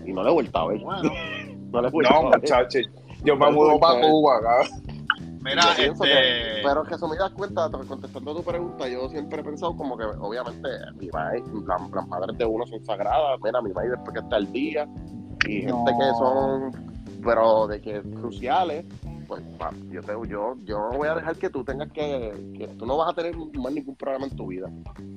[0.06, 0.80] Y no le he vuelto a ver.
[0.82, 1.12] Bueno,
[1.72, 2.40] No le he vuelto No, a ver.
[2.42, 2.86] muchachos.
[3.24, 4.02] Yo me No, mudo para.
[4.02, 4.68] Cuba, cabrón.
[5.46, 6.16] Mira, Yo pienso este.
[6.16, 9.98] que- pero que eso me das cuenta, contestando tu pregunta, yo siempre he pensado como
[9.98, 10.68] que obviamente
[11.00, 14.36] mi madre, las, las madres de uno son sagradas, mira, mi madre después que está
[14.38, 14.88] al día,
[15.48, 16.72] y gente que son,
[17.24, 18.86] pero de que cruciales,
[19.28, 22.68] pues pa, yo, te, yo, yo no voy a dejar que tú tengas que, que
[22.78, 24.68] tú no vas a tener más ningún problema en tu vida.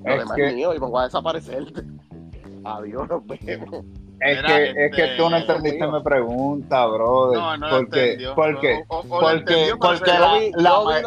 [0.05, 1.65] Lo Es demás que- es mío y me voy a desaparecer.
[2.65, 3.85] Adiós, nos vemos.
[4.21, 7.39] Es Mira, que, este, es que tú no entendiste mi pregunta, brother.
[7.39, 8.35] No, no porque, entendió.
[8.35, 10.53] porque, O- o- o lo porque, entendió, porque la, vi-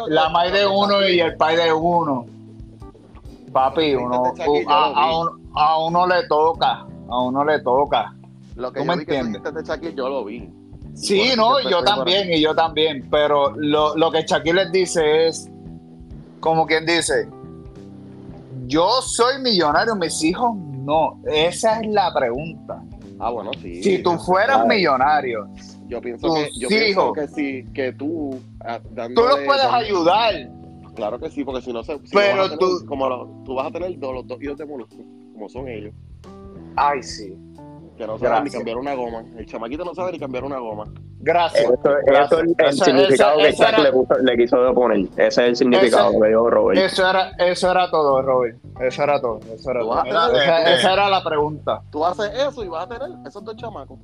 [0.08, 2.26] vi madre de uno y el pai de uno.
[3.52, 4.32] Papi, uno,
[4.66, 6.86] a, uno, a uno le toca.
[7.10, 8.14] A uno le toca.
[8.56, 9.42] Lo que ¿Tú yo me vi entiendes?
[9.42, 9.50] de
[9.94, 10.48] yo lo vi.
[10.94, 13.06] Sí, no, yo también, y yo también.
[13.10, 15.50] Pero lo, lo que Shaquille les dice es,
[16.40, 17.28] como quien dice,
[18.66, 21.18] yo soy millonario, mis hijos no.
[21.26, 22.82] Esa es la pregunta.
[23.24, 23.82] Ah, bueno, sí.
[23.82, 24.68] Si tú fueras Claro.
[24.68, 25.48] millonario,
[25.86, 27.12] Yo pienso tus que, yo pienso hijos.
[27.14, 28.80] que sí, que tú ah,
[29.14, 30.34] tú los puedes ayudar.
[30.96, 31.94] Claro que sí, porque si no se.
[32.04, 34.66] si Pero tener- tú- Como lo- tú vas a tener dos, los dos hijos de
[34.66, 34.96] Molusco,
[35.34, 35.94] como son ellos,
[36.76, 37.32] Ay, sí.
[37.96, 39.24] que no saben ni cambiar una goma.
[39.38, 40.92] El chamaquito no sabe ni cambiar una goma.
[41.24, 41.62] Gracias.
[41.64, 44.74] Eso, eso es el Eso- significado eso- que eso Chuck era- le, puso- le quiso
[44.74, 44.98] poner.
[45.16, 46.80] Ese es el significado Ese- que dijo Robert.
[46.80, 48.60] Eso era, eso era todo, Robin.
[48.80, 49.40] Eso era todo.
[49.54, 50.02] Eso era todo.
[50.02, 51.80] tener- Esa, esa era la pregunta.
[51.92, 53.98] Tú haces eso y vas a tener esos dos chamacos.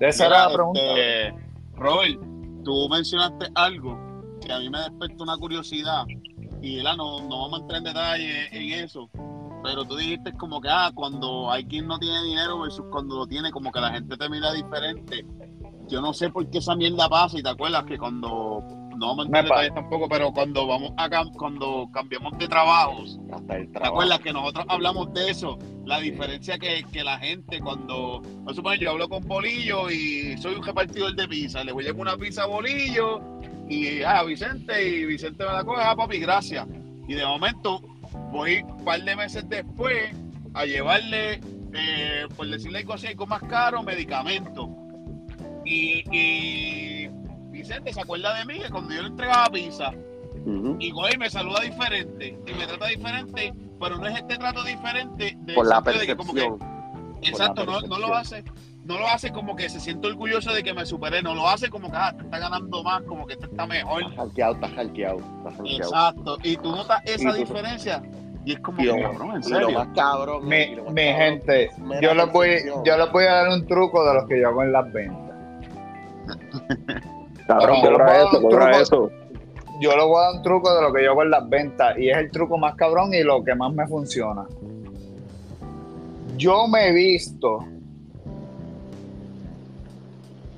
[0.00, 0.80] Esa era la pregunta.
[0.80, 1.34] este,
[1.76, 2.20] Robert,
[2.64, 3.96] tú mencionaste algo
[4.44, 6.04] que a mí me despertó una curiosidad
[6.60, 6.96] y ¿verdad?
[6.96, 9.08] no, no vamos a entrar en detalle en eso,
[9.64, 13.26] pero tú dijiste como que ah, cuando hay quien no tiene dinero versus cuando lo
[13.26, 15.24] tiene, como que la gente te mira diferente.
[15.88, 18.62] Yo no sé por qué esa mierda pasa y te acuerdas que cuando,
[18.96, 23.18] no a Me pa- detalles tampoco, pero cuando vamos a cam- cuando cambiamos de trabajos,
[23.32, 23.94] Hasta el ¿Te trabajo.
[23.94, 25.58] acuerdas que nosotros hablamos de eso?
[25.86, 30.54] La diferencia que, que la gente cuando, no suponer, yo hablo con Bolillo y soy
[30.56, 33.20] un repartidor de pizza, le voy a llevar una pizza a Bolillo
[33.68, 36.66] y ah, Vicente, y Vicente me la coge, ah, papi, gracias.
[37.06, 37.80] Y de momento
[38.30, 40.10] voy un par de meses después
[40.52, 41.40] a llevarle,
[41.72, 44.68] eh, por decirle algo así, algo más caro, medicamentos.
[45.70, 47.08] Y, y
[47.50, 49.90] Vicente se acuerda de mí que cuando yo le entregaba pizza,
[50.46, 50.76] Ujú.
[50.80, 55.36] y Goy me saluda diferente y me trata diferente, pero no es este trato diferente
[55.40, 57.18] de Por la de que como que- percepción.
[57.22, 58.44] exacto, la no, no lo hace,
[58.84, 61.68] no lo hace como que se siente orgulloso de que me superé, no lo hace
[61.68, 64.02] como que ah, te está ganando más, como que este está mejor.
[64.04, 65.20] Estás hackeado, estás hackeado.
[65.66, 68.02] Exacto, y tú notas esa Y diferencia
[68.46, 69.70] y es como Y que lo- cabrón, en Y lo serio.
[69.78, 70.48] más cabrón.
[70.48, 72.84] Mi, lo más mi cabrón gente, yo les, voy, percepción.
[72.86, 75.27] yo les voy a dar un truco de los que yo hago en las ventas.
[77.46, 79.10] Cabrón, Yo cobra eso, cobra eso.
[79.80, 81.96] Yo les voy a dar un truco de lo que yo hago en las ventas
[81.98, 84.44] y es el truco más cabrón y lo que más me funciona.
[86.36, 87.64] Yo me he visto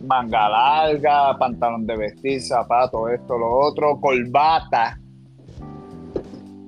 [0.01, 4.99] manga larga, pantalón de vestir, zapatos, esto, lo otro, corbata,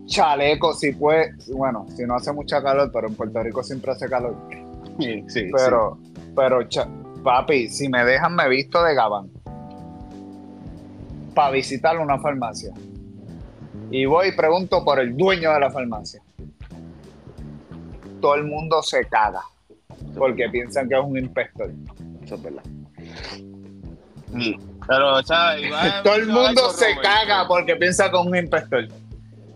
[0.07, 4.09] chaleco, si puede, bueno, si no hace mucha calor, pero en Puerto Rico siempre hace
[4.09, 4.37] calor.
[4.99, 5.99] Sí, sí, Pero,
[6.37, 6.89] pero, cha-
[7.23, 9.31] papi, si me dejan, me visto de gabán.
[11.35, 12.73] Para visitar una farmacia.
[13.91, 16.21] Y voy y pregunto por el dueño de la farmacia.
[18.21, 19.43] Todo el mundo se caga.
[20.17, 21.71] Porque piensan que es un inspector.
[22.23, 22.63] Eso es verdad.
[24.89, 28.37] Pero, o sea, igual- Todo el mundo se Robert, caga porque piensa que es un
[28.37, 28.89] inspector.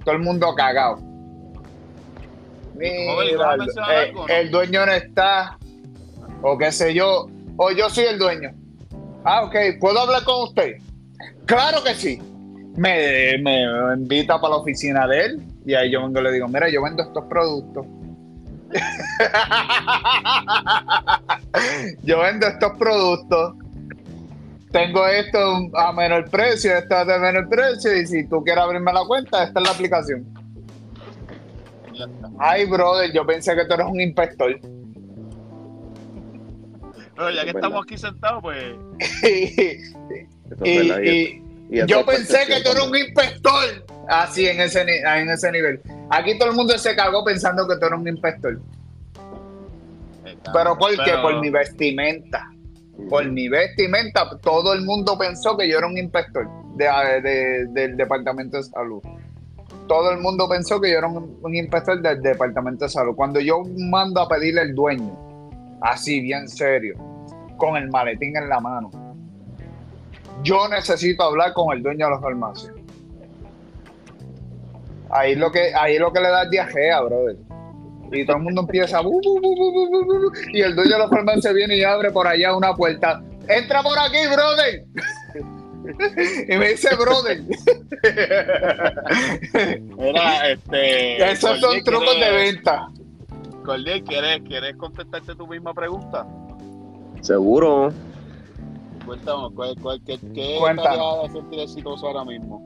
[0.05, 0.99] Todo el mundo cagado.
[4.29, 5.59] El dueño no está.
[6.43, 7.29] O qué sé yo.
[7.57, 8.53] O yo soy el dueño.
[9.25, 9.57] Ah, ok.
[9.81, 10.77] ¿Puedo hablar con usted?
[11.47, 12.21] Claro que sí.
[12.77, 13.63] Me, me
[13.97, 16.83] invita para la oficina de él y ahí yo vengo y le digo, mira, yo
[16.83, 17.87] vendo estos productos.
[22.03, 23.55] yo vendo estos productos.
[24.71, 25.39] Tengo esto
[25.75, 29.45] a menor precio, esto es de menor precio y si tú quieres abrirme la cuenta,
[29.45, 30.27] esta es la aplicación.
[32.39, 34.61] Ay, brother, yo pensé que tú eres un inspector.
[37.17, 37.83] Pero ya que Es estamos verdad.
[37.85, 38.75] aquí sentados, pues
[39.23, 41.03] y, Eso es verdad.
[41.03, 43.64] y- y yo pensé que tú eras un inspector.
[44.09, 45.81] Así, en ese, ni- en ese nivel.
[46.11, 48.61] Aquí todo el mundo se cagó pensando que tú eras un inspector.
[50.53, 50.97] ¿Pero por qué?
[51.05, 52.51] pero- Por mi vestimenta.
[53.11, 56.47] Por mi vestimenta, todo el mundo pensó que yo era un inspector
[56.77, 59.03] de- de- del Departamento de Salud.
[59.87, 63.14] Todo el mundo pensó que yo era un, un inspector del Departamento de Salud.
[63.14, 65.14] Cuando yo mando a pedirle al dueño,
[65.81, 66.97] así bien serio,
[67.57, 68.91] con el maletín en la mano,
[70.43, 72.72] yo necesito hablar con el dueño de la farmacia.
[75.11, 77.37] Ahí lo que, ahí lo que le da diarrea, brother.
[78.12, 79.01] Y todo el mundo empieza,
[80.53, 83.22] y el dueño de la farmacia viene y abre por allá una puerta.
[83.49, 84.85] Entra por aquí, brother.
[86.49, 87.41] y me dice, brother.
[90.53, 91.33] Este.
[91.33, 92.89] Esos son trucos de ¿quieres- venta.
[94.05, 96.27] ¿Quieres, ¿quieres contestarte tu misma pregunta?
[97.21, 97.91] Seguro.
[99.05, 101.25] Cuéntame, ¿cuál, cuál, qué, qué Cuéntanos.
[101.25, 102.61] de sentir exitoso ahora mismo?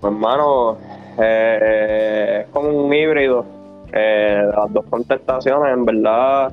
[0.00, 0.78] Pues, hermano,
[1.18, 3.44] eh, es como un híbrido.
[3.92, 6.52] Eh, las dos contestaciones, en verdad,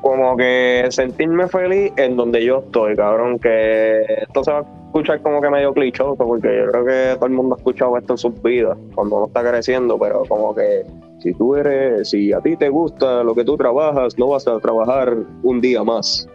[0.00, 3.38] como que sentirme feliz en donde yo estoy, cabrón.
[3.38, 7.26] Que esto se va a escuchar como que medio clichoso, porque yo creo que todo
[7.26, 10.84] el mundo ha escuchado esto en sus vidas cuando uno está creciendo, pero como que
[11.20, 14.58] si tú eres, si a ti te gusta lo que tú trabajas, no vas a
[14.58, 16.28] trabajar un día más.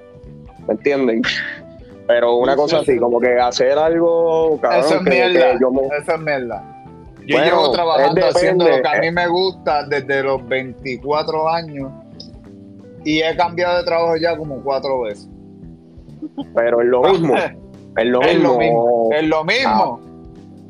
[0.68, 1.22] ¿Me entienden?
[2.08, 3.00] Pero una Sí, cosa sí, así, sí.
[3.00, 5.52] como que hacer algo, cabrón, Eso es que- mierda.
[5.52, 6.74] que yo me- Eso es mierda.
[7.26, 11.50] Yo Bueno, llevo trabajando es haciendo lo que a mí me gusta desde los 24
[11.50, 11.92] años
[13.04, 15.30] y he cambiado de trabajo ya como cuatro veces.
[16.56, 17.34] pero es lo mismo.
[17.98, 18.54] Es lo Es mismo.
[18.54, 19.10] lo mismo.
[19.12, 20.00] Es lo mismo.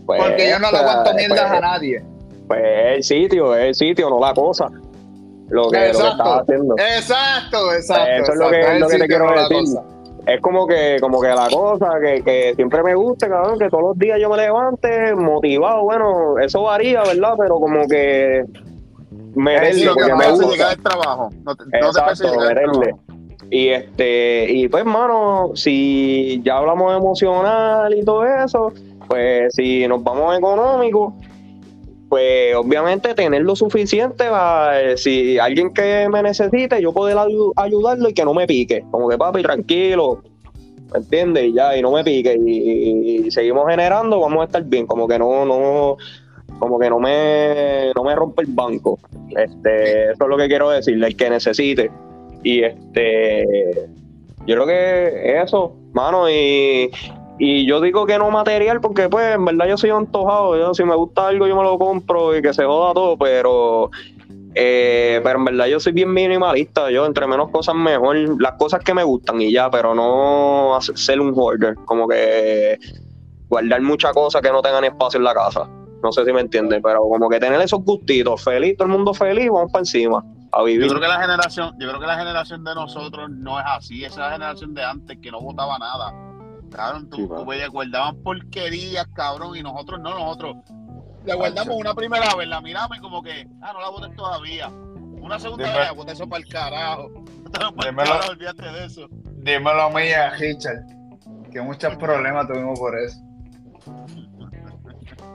[0.05, 2.03] Pues, porque yo no le aguanto mierdas pues, a nadie.
[2.47, 4.67] Pues es el sitio, es el sitio, no la cosa.
[5.49, 6.23] lo que, lo que Exacto.
[6.23, 6.75] estás haciendo.
[6.77, 8.11] Exacto, exacto.
[8.23, 9.57] Eso es lo que- Ahí lo que te quiero no decir.
[9.57, 9.83] cosa.
[10.25, 13.83] Es como que, como que la cosa que, que siempre me gusta, cabrón, que todos
[13.83, 17.35] los días yo me levante motivado, bueno, eso varía, ¿verdad?
[17.37, 18.43] Pero como que
[19.35, 20.47] lo que porque me gusta.
[20.47, 21.29] llegar al trabajo.
[21.45, 22.71] No te, no te Exacto, al meterle.
[22.73, 22.99] trabajo.
[23.49, 28.73] Y este, y pues, mano, si ya hablamos emocional y todo eso,
[29.07, 31.13] pues si nos vamos económico,
[32.09, 38.09] pues obviamente tener lo suficiente para si alguien que me necesite, yo poder ayu- ayudarlo
[38.09, 38.83] y que no me pique.
[38.91, 40.21] Como que papi, tranquilo,
[40.93, 41.45] ¿me entiendes?
[41.45, 42.37] Y ya, y no me pique.
[42.45, 44.85] Y, y- y seguimos generando, vamos a estar bien.
[44.87, 45.97] Como que no, no,
[46.59, 48.99] como que no me, no me rompe el banco.
[49.29, 51.91] Este, eso es lo que quiero decirle, el que necesite.
[52.47, 53.45] Y este,
[54.45, 56.89] yo creo que eso, mano, y,
[57.37, 60.85] y yo digo que no material porque pues en verdad yo soy antojado, yo si
[60.85, 63.91] me gusta algo yo me lo compro y que se joda todo, pero
[64.55, 68.81] eh, pero en verdad yo soy bien minimalista, yo entre menos cosas mejor, las cosas
[68.81, 72.79] que me gustan y ya, pero no ser un hoarder, como que
[73.49, 75.69] guardar muchas cosas que no tengan espacio en la casa.
[76.01, 79.13] No sé si me entienden, pero como que tener esos gustitos, feliz, todo el mundo
[79.13, 80.81] feliz, vamos para encima, a vivir.
[80.83, 84.03] Yo creo que la generación, yo creo que la generación de nosotros no es así,
[84.05, 86.13] esa es la generación de antes que no votaba nada.
[86.71, 90.55] Cabrón, tú, Sí, tú veías, guardaban porquerías, cabrón, y nosotros no, nosotros
[91.25, 94.67] la guardamos una primera vez, la miramos y como que, ah, no la voté todavía.
[94.69, 97.09] Una segunda Dime- vez, boté eso para el carajo.
[97.51, 98.09] Para el Dímelo.
[98.11, 99.07] carajo, olvídate de eso.
[99.11, 100.83] Dímelo a mí y a Richard,
[101.51, 103.17] que muchos problemas tuvimos por eso.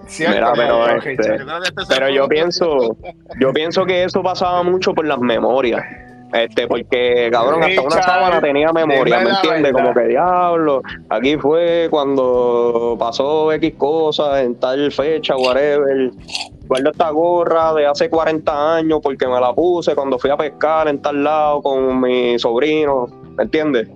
[0.06, 2.96] Cierto, Mira, pero, ¿no, este, Pero yo pienso,
[3.40, 5.82] yo pienso que eso pasaba mucho por las memorias.
[6.32, 9.72] Este, porque cabrón, hasta una sábana tenía memoria, ¿me entiendes?
[9.72, 16.10] Como que diablo, aquí fue cuando pasó X cosas en tal fecha, whatever.
[16.66, 20.88] Guardo esta gorra de hace 40 años porque me la puse cuando fui a pescar
[20.88, 23.88] en tal lado con mi sobrino, ¿me entiendes?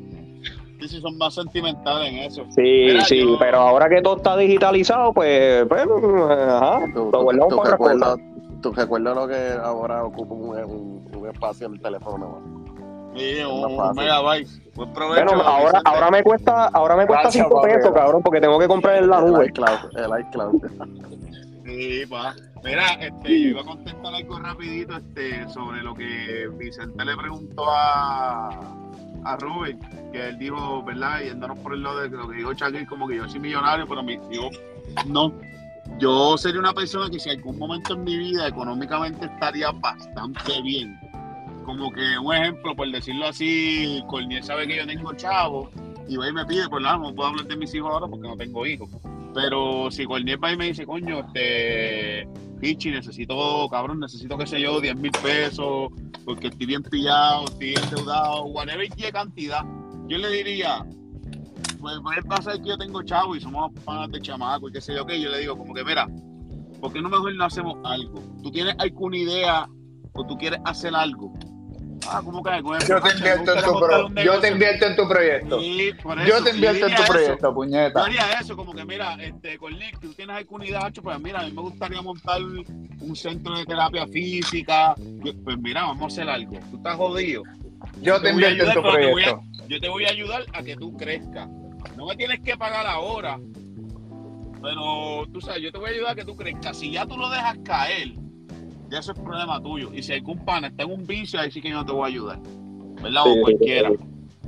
[0.80, 2.44] Sí, sí, son más sentimentales en eso.
[2.50, 7.22] Sí, Mira, sí, yo- pero ahora que todo está digitalizado, pues, pues ajá, ¿Tú, lo
[7.22, 7.92] guardamos tú para otra cosa.
[7.94, 8.18] recuerdas,
[8.62, 12.18] ¿Tú recuerdas lo que ahora ocupa un, un, un espacio en el teléfono?
[12.18, 12.66] ¿no?
[13.18, 14.48] Sí, un, un megabyte.
[14.74, 15.24] Buen provecho.
[15.24, 15.90] Bueno, ahora, Vicente.
[15.90, 19.02] ahora me cuesta, ahora me cuesta Gracias, 5 papi, pesos, cabrón, porque tengo que comprar
[19.04, 19.46] la El nube.
[19.46, 20.62] iCloud, el iCloud.
[21.64, 22.34] Sí, pa.
[22.64, 27.64] Mira, este, yo iba a contestar algo rapidito este, sobre lo que Vicente le preguntó
[27.68, 28.50] a,
[29.26, 29.78] a Rubén,
[30.12, 31.20] que él dijo, ¿verdad?
[31.20, 34.02] Yéndonos por el lado de lo que dijo Shakir, como que yo soy millonario, pero
[34.02, 34.50] mi, yo
[35.06, 35.32] no.
[35.98, 40.98] Yo sería una persona que si algún momento en mi vida económicamente estaría bastante bien.
[41.64, 45.70] Como que un ejemplo, por decirlo así, Corniel sabe que yo tengo chavo
[46.08, 48.28] y va y me pide, pues nada, no puedo hablar de mis hijos ahora porque
[48.28, 48.88] no tengo hijos.
[49.34, 52.28] Pero si Corniel va y me dice, coño, este,
[52.60, 55.90] Pichi, necesito, cabrón, necesito, qué sé yo, 10 mil pesos,
[56.24, 59.62] porque estoy bien pillado, estoy endeudado, whatever qué cantidad,
[60.08, 60.86] yo le diría,
[61.80, 64.94] pues, pues pasa que yo tengo chavo y somos panas de chamaco y qué sé
[64.94, 66.08] yo qué, yo le digo como que, mira,
[66.80, 68.22] ¿por qué no mejor no hacemos algo?
[68.42, 69.68] ¿Tú tienes alguna idea
[70.12, 71.32] o tú quieres hacer algo?
[72.08, 72.42] Ah, ¿cómo
[72.86, 75.60] Yo te invierto en tu pro- yo te invierto en tu proyecto.
[75.60, 77.12] Sí, por Yo te invierto en tu eso.
[77.12, 78.04] proyecto, Yo puñeta.
[78.04, 81.44] haría eso, como que mira, este, con Nick, tú tienes alguna idea, pues mira, a
[81.44, 84.94] mí me gustaría montar un centro de terapia física.
[85.24, 86.58] Yo- Pues mira, vamos a hacer algo.
[86.70, 87.42] Tú estás jodido.
[88.00, 89.40] Yo te invierto en tu a- proyecto.
[89.68, 91.48] Yo te voy a ayudar a que tú crezcas.
[91.96, 93.38] No me tienes que pagar ahora,
[94.62, 96.78] pero tú sabes, yo te voy a ayudar a que tú crezcas.
[96.78, 98.12] Si ya tú lo dejas caer,
[98.90, 99.92] ya eso es problema tuyo.
[99.92, 102.04] Y si algún pana está en un vicio, ahí sí que yo no te voy
[102.04, 102.38] a ayudar.
[103.02, 103.22] ¿Verdad?
[103.24, 103.90] Sí, o cualquiera.
[103.90, 103.96] sí.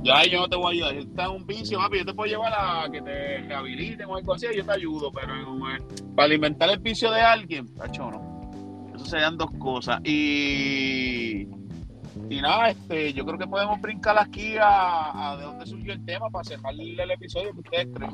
[0.01, 0.93] Ya ahí yo no te voy a ayudar.
[1.03, 4.15] Si estás en un vicio, papi, yo te puedo llevar a que te rehabiliten o
[4.15, 5.77] algo así, yo te ayudo, pero eh,
[6.15, 8.89] para alimentar el vicio de alguien, tacho, no.
[8.95, 9.99] Eso serían dos cosas.
[10.05, 11.41] Y,
[12.29, 16.05] y nada, este, yo creo que podemos brincar aquí a, a de dónde surgió el
[16.05, 18.11] tema para cerrar el episodio que ustedes creen.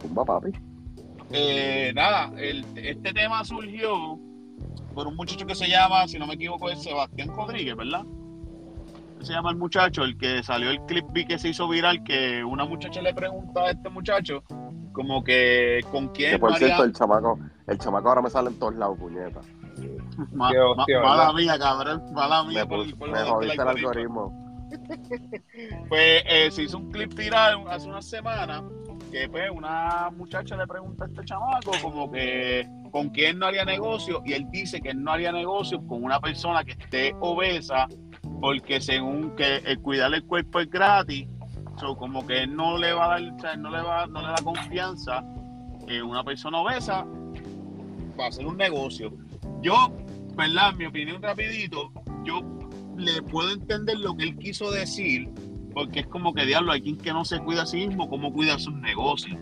[0.00, 0.50] Tumba, papi.
[1.30, 4.18] Eh, nada, el- este tema surgió
[4.98, 8.02] por un muchacho que se llama, si no me equivoco, es Sebastián Rodríguez, ¿verdad?
[9.20, 12.64] Se llama el muchacho, el que salió el clip que se hizo viral, que una
[12.64, 14.42] muchacha le pregunta a este muchacho,
[14.92, 17.38] como que con quién Que por María- cierto, el chamaco,
[17.68, 19.40] el chamaco ahora me sale en todos lados, puñeta.
[20.32, 22.64] Ma- Qué hostia, ma- mala mía, cabrón, mala mía.
[22.64, 24.20] Me, por- pus- por me jodiste el algoritmo.
[24.24, 24.48] algoritmo.
[25.88, 28.62] Pues eh, se hizo un clip viral hace una semana
[29.12, 33.64] que pues una muchacha le pregunta a este chamaco como que con quién no haría
[33.64, 37.88] negocio y él dice que él no haría negocio con una persona que esté obesa
[38.40, 41.26] porque según que el cuidar el cuerpo es gratis,
[41.78, 44.36] so, como que él no le va a dar, no le va, no le da
[44.42, 45.24] confianza
[45.86, 47.04] que una persona obesa
[48.18, 49.12] va a hacer un negocio.
[49.62, 49.92] Yo,
[50.36, 50.74] ¿verdad?
[50.74, 51.92] Mi opinión rapidito,
[52.24, 52.42] yo
[52.96, 55.30] le puedo entender lo que él quiso decir,
[55.72, 58.32] porque es como que diablo, hay quien que no se cuida a sí mismo, cómo
[58.32, 59.38] cuida sus negocios,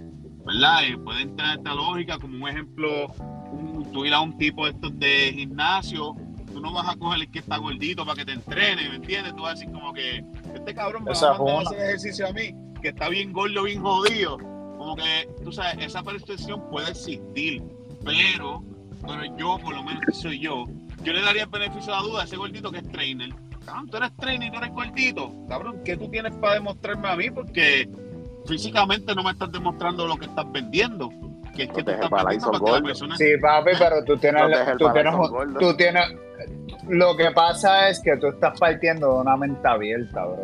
[0.46, 0.82] ¿verdad?
[0.88, 3.08] Y puede entrar esta lógica como un ejemplo,
[3.50, 6.14] un, tú ir a un tipo de estos de gimnasio,
[6.46, 9.34] tú no vas a coger el que está gordito para que te entrene, ¿me entiendes?
[9.34, 10.24] Tú vas a decir como que
[10.54, 13.82] este cabrón me Esa va a hacer ejercicio a mí, que está bien gordo, bien
[13.82, 14.38] jodido.
[14.38, 17.62] Como que, tú sabes, esa percepción puede existir,
[18.04, 18.62] pero,
[19.02, 20.64] pero yo, por lo menos soy yo,
[21.02, 23.34] yo le daría el beneficio de la duda a ese gordito que es trainer.
[23.64, 25.32] Cabrón, tú eres trainer y tú eres gordito.
[25.48, 27.30] Cabrón, ¿qué tú tienes para demostrarme a mí?
[27.30, 27.88] Porque
[28.46, 31.10] físicamente no me estás demostrando lo que estás vendiendo.
[31.54, 33.16] Que es que tú estás vendiendo para que la persona...
[33.16, 34.42] Sí, papi, pero tú tienes,
[34.78, 35.14] tú tienes,
[35.58, 36.04] tú tienes,
[36.88, 40.36] lo que pasa es que tú estás partiendo de una mente abierta, bro.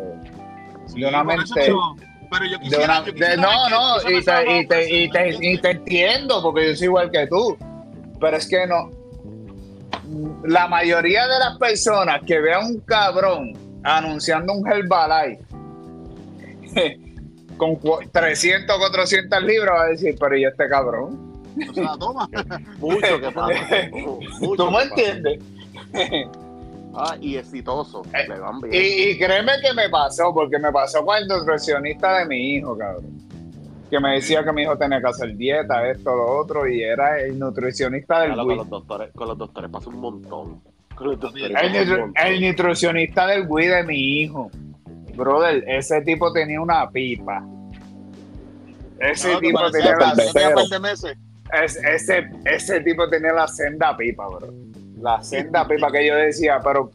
[0.87, 1.95] Sí, de una mente- yo-
[2.31, 5.37] pero yo quisiera, una- yo de- quisiera no, no, y te, y, te, y, te,
[5.39, 7.55] y te entiendo, porque yo soy igual que tú.
[8.19, 8.89] Pero es que no.
[10.43, 15.43] La mayoría de las personas que vean un cabrón anunciando un Herbalife
[17.57, 21.33] con cu- 300 o 400 libras, va a decir, pero ¿y este cabrón?
[21.69, 22.27] O sea, toma.
[22.79, 23.89] Mucho que pasa.
[24.41, 25.39] mucho ¿Tú me entiendes?
[26.95, 28.03] Ah, y exitoso.
[28.13, 28.73] Eh, le van bien.
[28.73, 32.77] Y, y créeme que me pasó, porque me pasó con el nutricionista de mi hijo,
[32.77, 33.05] cabrón.
[33.89, 37.19] Que me decía que mi hijo tenía que hacer dieta, esto, lo otro, y era
[37.19, 38.57] el nutricionista del Claro, Wii.
[38.57, 40.61] con los doctores, con los doctores pasa un montón.
[40.95, 42.25] Con los doctores El pasa El, un montón.
[42.27, 44.51] el nutricionista del Wii de mi hijo.
[45.15, 47.43] Brother, ese tipo tenía una pipa.
[48.99, 50.91] Ese No, tipo tenía la senda,
[51.63, 54.47] es- ese, ese tipo tenía la senda pipa, bro.
[55.01, 56.89] La senda pipa que yo decía, pero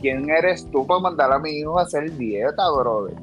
[0.00, 3.14] ¿quién eres tú para mandar a mi hijo a hacer dieta, brother?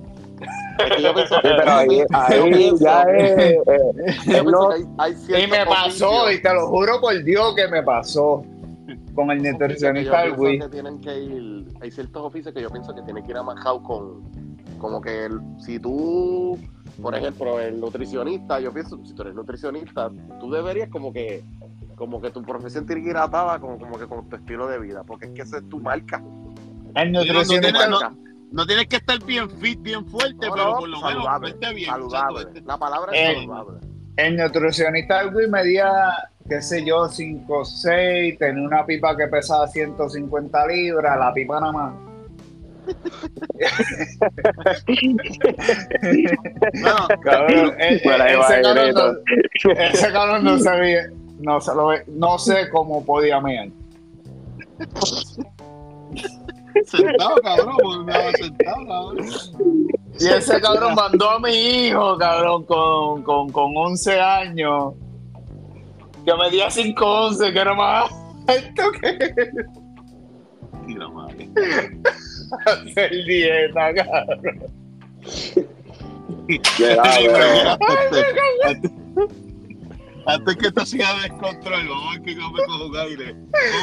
[0.80, 3.38] Es que yo pienso- Sí, pero ahí, yo ahí pienso- ya es.
[3.40, 3.74] eh, yo
[4.06, 7.56] es pienso lo- que hay- hay Y me pasó, y te lo juro por Dios
[7.56, 8.44] que me pasó
[9.16, 10.60] con el nutricionista del Wii.
[10.60, 13.82] que tienen que ir, hay ciertos oficios que yo pienso que tienen que ir amajados
[13.84, 14.24] con,
[14.78, 16.58] como que el- si tú,
[17.02, 20.10] por ejemplo, el nutricionista, yo pienso, si tú eres nutricionista,
[20.40, 21.44] tú deberías como que,
[21.96, 24.80] como que tu profesión tiene que ir atada con, como que con tu estilo de
[24.80, 26.24] vida, porque es que esa es tu marca.
[26.96, 27.88] El nutricionista.
[28.52, 31.56] no- tienes que estar bien fit, bien fuerte, No, pero no, por lo menos saludable,
[31.76, 31.86] bien.
[31.90, 32.62] saludable.
[32.66, 33.80] La palabra es saludable.
[34.18, 35.92] El nutricionista del Wii medía,
[36.50, 41.72] qué sé yo, 5 6, tenía una pipa que pesaba 150 libras, la pipa nada
[41.72, 41.94] más.
[46.02, 51.10] Bueno, Cabrón, e- Por ahí e- va ese, el cabrón no, ese cabrón no sabía,
[51.40, 53.70] no, se lo no sé cómo podía mear.
[56.86, 59.18] sentado, cabrón, sentado, cabrón.
[60.20, 64.94] Y ese cabrón mandó a mi hijo, cabrón, con, con, con 11 años,
[66.26, 68.12] que medía 5'11, que era más
[68.48, 69.36] alto que
[70.88, 71.50] Tira, madre.
[72.66, 74.60] hacer dieta, cabrón.
[76.48, 77.78] Pero mira,
[78.66, 78.92] antes,
[80.26, 83.36] antes- que esto siga descontrol, vamos a ver que come con aire.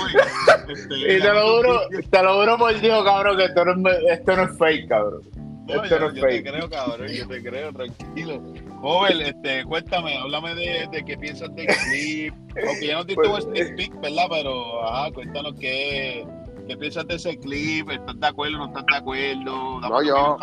[0.05, 1.80] Oye, este, Y te lo juro,
[2.11, 5.22] te lo juro por Dios, cabrón, que esto no es, esto no es fake, cabrón.
[5.66, 6.49] No, Esto yo, no es yo te fake.
[6.51, 8.43] creo, cabrón, yo te creo, tranquilo.
[8.80, 12.34] Joven, este, cuéntame, háblame de, de qué piensas del clip.
[12.66, 14.26] Aunque ya nos diste un Pues, sneak peek, ¿verdad?
[14.30, 16.26] Pero, ajá, cuéntanos qué,
[16.68, 17.90] qué piensas de ese clip.
[17.90, 19.80] ¿Estás de acuerdo no estás de acuerdo?
[19.80, 20.38] No, yo-.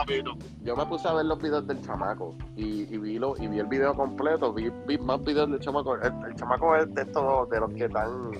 [0.64, 3.60] Yo me puse a ver los videos del chamaco y, y vi lo, y vi
[3.60, 5.96] el video completo, vi, vi más videos del chamaco.
[5.96, 8.32] El, el chamaco es de estos, de los que dan,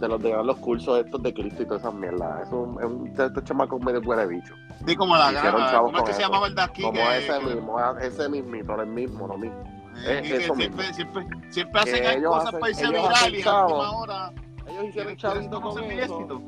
[0.00, 2.46] de los de dan los cursos estos de Cristo y todas esas mierdas.
[2.46, 4.54] Es un, es un estos chamacos medio buena bicho.
[4.86, 5.32] Sí, como la
[5.70, 6.82] chavos ¿Cómo es que se llamaba el de aquí?
[6.82, 9.62] Como que, ese que- mismo, ese mismito, el mismo, lo mismo.
[10.08, 10.94] es que eso siempre, mismo.
[10.94, 14.32] siempre, siempre hacen cosas hacen- para irse ellos viral y a última hora.
[14.68, 16.14] Ellos hicieron chavitos con eso.
[16.18, 16.42] éxito.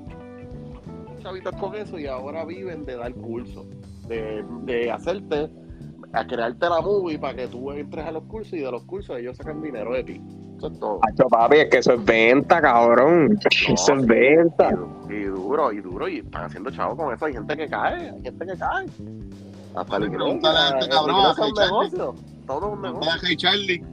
[1.22, 3.64] chavitos con eso y ahora viven de dar cursos,
[4.08, 5.50] de, de hacerte,
[6.12, 9.16] a crearte la movie para que tú entres a los cursos y de los cursos
[9.18, 10.22] ellos sacan dinero de ti.
[10.62, 11.00] Eso es todo.
[11.00, 13.36] Macho, papi, es que eso es venta, cabrón.
[13.68, 14.70] Eso es venta.
[15.08, 17.24] Y, y duro, y duro, y están haciendo chavos con eso.
[17.24, 18.86] Hay gente que cae, hay gente que cae.
[19.74, 21.66] Hasta iglesia, pregúntale a este la cabrón, a es un Richard.
[21.66, 22.14] negocio.
[22.46, 23.10] Todo es un negocio.
[23.24, 23.84] Hey Charlie.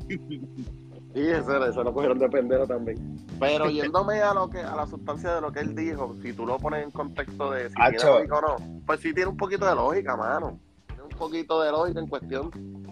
[1.15, 3.17] Y eso, eso lo cogieron de pendejo también.
[3.39, 6.45] Pero yéndome a lo que a la sustancia de lo que él dijo, si tú
[6.45, 8.13] lo pones en contexto de si tiene Acho.
[8.13, 10.59] lógica o no, pues sí tiene un poquito de lógica, mano.
[10.85, 12.51] Tiene un poquito de lógica en cuestión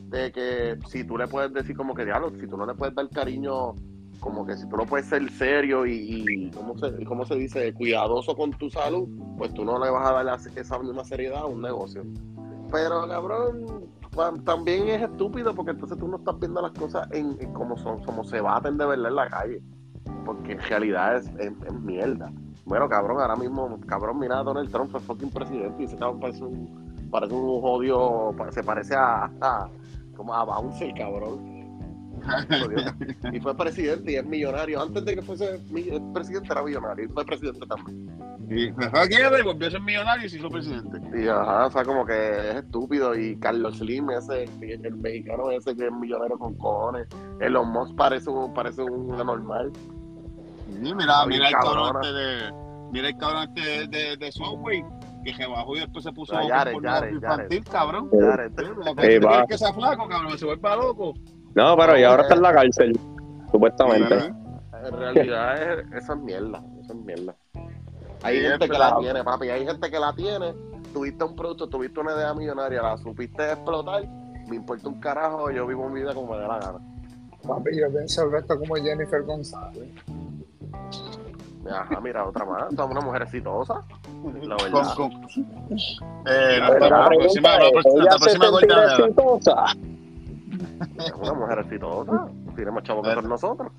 [0.10, 2.95] de que si tú le puedes decir como que diablo, si tú no le puedes
[2.95, 3.76] dar cariño,
[4.20, 7.74] como que si tú no puedes ser serio y, y ¿cómo, se, cómo se dice?
[7.74, 11.45] Cuidadoso con tu salud, pues tú no le vas a dar esa misma seriedad a
[11.45, 12.03] un negocio.
[12.72, 13.86] Pero cabrón,
[14.43, 18.24] también es estúpido porque entonces tú no estás viendo las cosas en, como son, como
[18.24, 19.62] se baten de verdad en la calle.
[20.26, 22.32] Porque en realidad es, es- es mierda.
[22.66, 26.20] Bueno, cabrón, ahora mismo, cabrón, mira a Donald Trump, fue fucking presidente y ese cabrón
[26.20, 29.70] parece un, parece un odio, se parece a, a
[30.18, 31.57] como a Bouncer, cabrón.
[33.32, 34.82] y fue presidente y es millonario.
[34.82, 35.59] Antes de que fuese
[36.13, 38.07] presidente era millonario y fue presidente también.
[38.49, 40.99] Y fue y volvió a ser millonario y se hizo presidente.
[41.18, 43.15] Y ajá, o sea, como que es estúpido.
[43.15, 47.07] Y Carlos Slim, ese, el mexicano ese que es millonario con cojones.
[47.41, 49.72] Elon Musk parece un, parece un normal.
[50.80, 52.53] mira, mira el cabrón este de.
[52.91, 54.82] Mira el cabrón este de, de, Subway
[55.28, 58.09] que se bajó y después se puso Yare, Yare, infantil, cabrón.
[58.13, 58.49] Yare,
[58.95, 59.19] Yare.
[59.19, 59.45] va.
[59.45, 61.13] que sea flaco, cabrón, se vuelve para loco.
[61.53, 62.99] No, pero y ahora está en la cárcel,
[63.51, 64.15] supuestamente.
[64.15, 67.36] En realidad es, eso es mierda, eso es mierda.
[68.23, 70.53] Hay gente que la tiene, papi, hay gente que la tiene.
[70.93, 74.07] Tuviste un producto, tuviste una idea millonaria, la supiste explotar,
[74.47, 76.80] me importa un carajo, yo vivo mi vida como me dé la gana.
[77.45, 79.89] Papi, yo pienso esto como Jennifer González.
[81.72, 82.74] Ajá, mira, otra más.
[82.76, 83.82] Somos una mujer exitosa.
[84.41, 84.95] La verdad.
[84.95, 85.30] Con, con,
[86.26, 88.45] eh, la, la, la, próxima, la, la próxima
[88.86, 89.65] exitosa.
[90.99, 92.28] Es una mujer exitosa.
[92.55, 93.72] Tiene chavo que nosotros.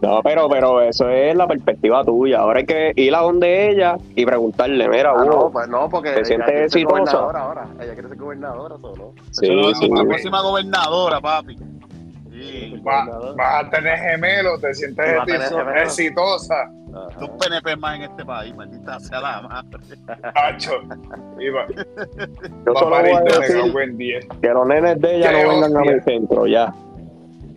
[0.00, 2.38] No, pero, pero eso es la perspectiva tuya.
[2.38, 6.12] Ahora hay que ir a donde ella y preguntarle, mira, ah, no, pues no, porque
[6.12, 7.18] ¿te sientes exitosa?
[7.18, 7.66] Ahora.
[7.80, 9.12] Ella quiere ser gobernadora solo.
[9.32, 9.88] Sí, sí.
[9.88, 11.56] La próxima gobernadora, papi.
[12.84, 15.06] vas a tener gemelos, te sientes
[15.82, 16.70] exitosa.
[17.18, 19.78] Dos PNP más en este país, maldita sea la madre.
[20.34, 20.72] Hacho.
[21.38, 21.66] Iba.
[22.66, 24.20] Yo solo voy a decir buen día.
[24.40, 26.74] que los nenes de ella no vengan a mi centro, ya.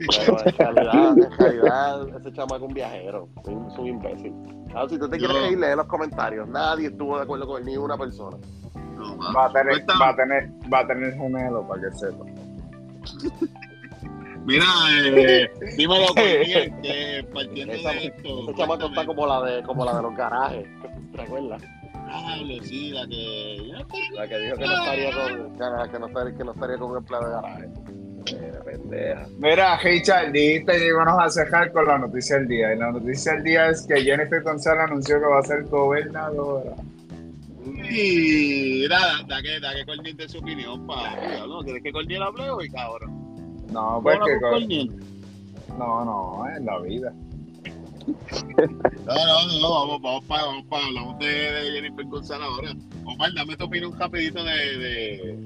[0.08, 4.34] Bueno, en realidad, en realidad, ese chamaco es un viajero, es un imbécil.
[4.74, 6.48] Ahora, si tú te quieres ir, lee los comentarios.
[6.48, 8.38] Nadie estuvo de acuerdo con él, ni una persona.
[8.96, 12.26] No, va, a tener, va, a tener, va a tener gemelo para que sepa.
[14.46, 14.66] Mira,
[15.06, 18.44] eh, dímelo por bien, que partiendo esa, de esto.
[18.44, 20.68] Ese chamaco está como la de, como la de los garajes,
[21.16, 21.62] ¿te acuerdas?
[22.12, 23.72] Ah, sí, la que.
[24.14, 25.54] La que dijo que no estaría con,
[25.92, 27.70] que no estaría, que no estaría con un empleado de garaje.
[28.26, 29.28] Mira, pendeja.
[29.38, 32.74] Mira, Richard, dijiste que íbamos a cejar con la noticia del día.
[32.74, 36.76] Y la noticia del día es que Jennifer González anunció que va a ser gobernadora.
[37.92, 41.16] Y da, da que, da que Corniel su opinión, pa.
[41.48, 41.62] ¿no?
[41.62, 43.29] ¿Quieres que Corniel hable hoy, cabrón?
[43.72, 44.90] No, pues que
[45.78, 47.14] No, no, en la vida.
[49.06, 52.72] No, no, no, vamos, vamos para, vamos para, hablamos de, de Jennifer González ahora.
[53.06, 55.38] Omar, dame tu opinión rapidito de, de,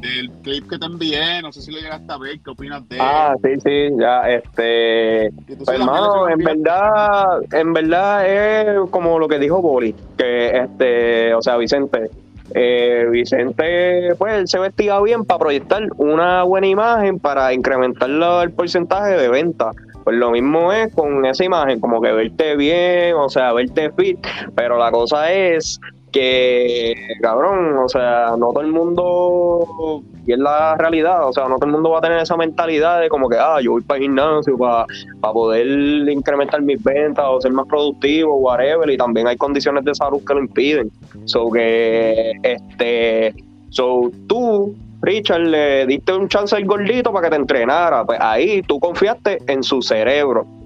[0.00, 2.96] del clip que te envié, no sé si lo llegaste a ver, ¿qué opinas de
[2.96, 3.02] él?
[3.04, 9.38] Ah, sí, sí, ya, este, pues, hermano, en verdad, en verdad es como lo que
[9.38, 12.10] dijo Boris, que este, o sea, Vicente,
[12.54, 18.50] eh, Vicente, pues él se vestía bien para proyectar una buena imagen para incrementar el
[18.52, 19.70] porcentaje de venta.
[20.04, 24.18] Pues lo mismo es con esa imagen, como que verte bien, o sea, verte fit,
[24.54, 25.78] pero la cosa es
[26.10, 31.56] que, cabrón, o sea, no todo el mundo, y es la realidad, o sea, no
[31.56, 33.98] todo el mundo va a tener esa mentalidad de como que, ah, yo voy para
[33.98, 34.86] el gimnasio para,
[35.20, 35.66] para poder
[36.08, 40.34] incrementar mis ventas o ser más productivo, whatever, y también hay condiciones de salud que
[40.34, 40.90] lo impiden.
[41.24, 43.34] So que, este,
[43.70, 48.62] so tú, Richard, le diste un chance al gordito para que te entrenara, pues ahí
[48.62, 50.59] tú confiaste en su cerebro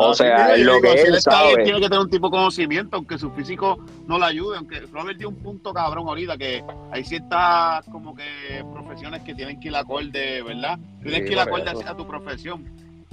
[0.00, 1.64] o sea, lo que él sabe.
[1.64, 4.56] tiene que tener un tipo de conocimiento, aunque su físico no le ayude.
[4.56, 9.58] Aunque Robert dio un punto cabrón ahorita, que hay ciertas como que profesiones que tienen
[9.58, 10.78] que ir acorde, ¿verdad?
[11.02, 12.64] Tienes que ir acorde a tu profesión.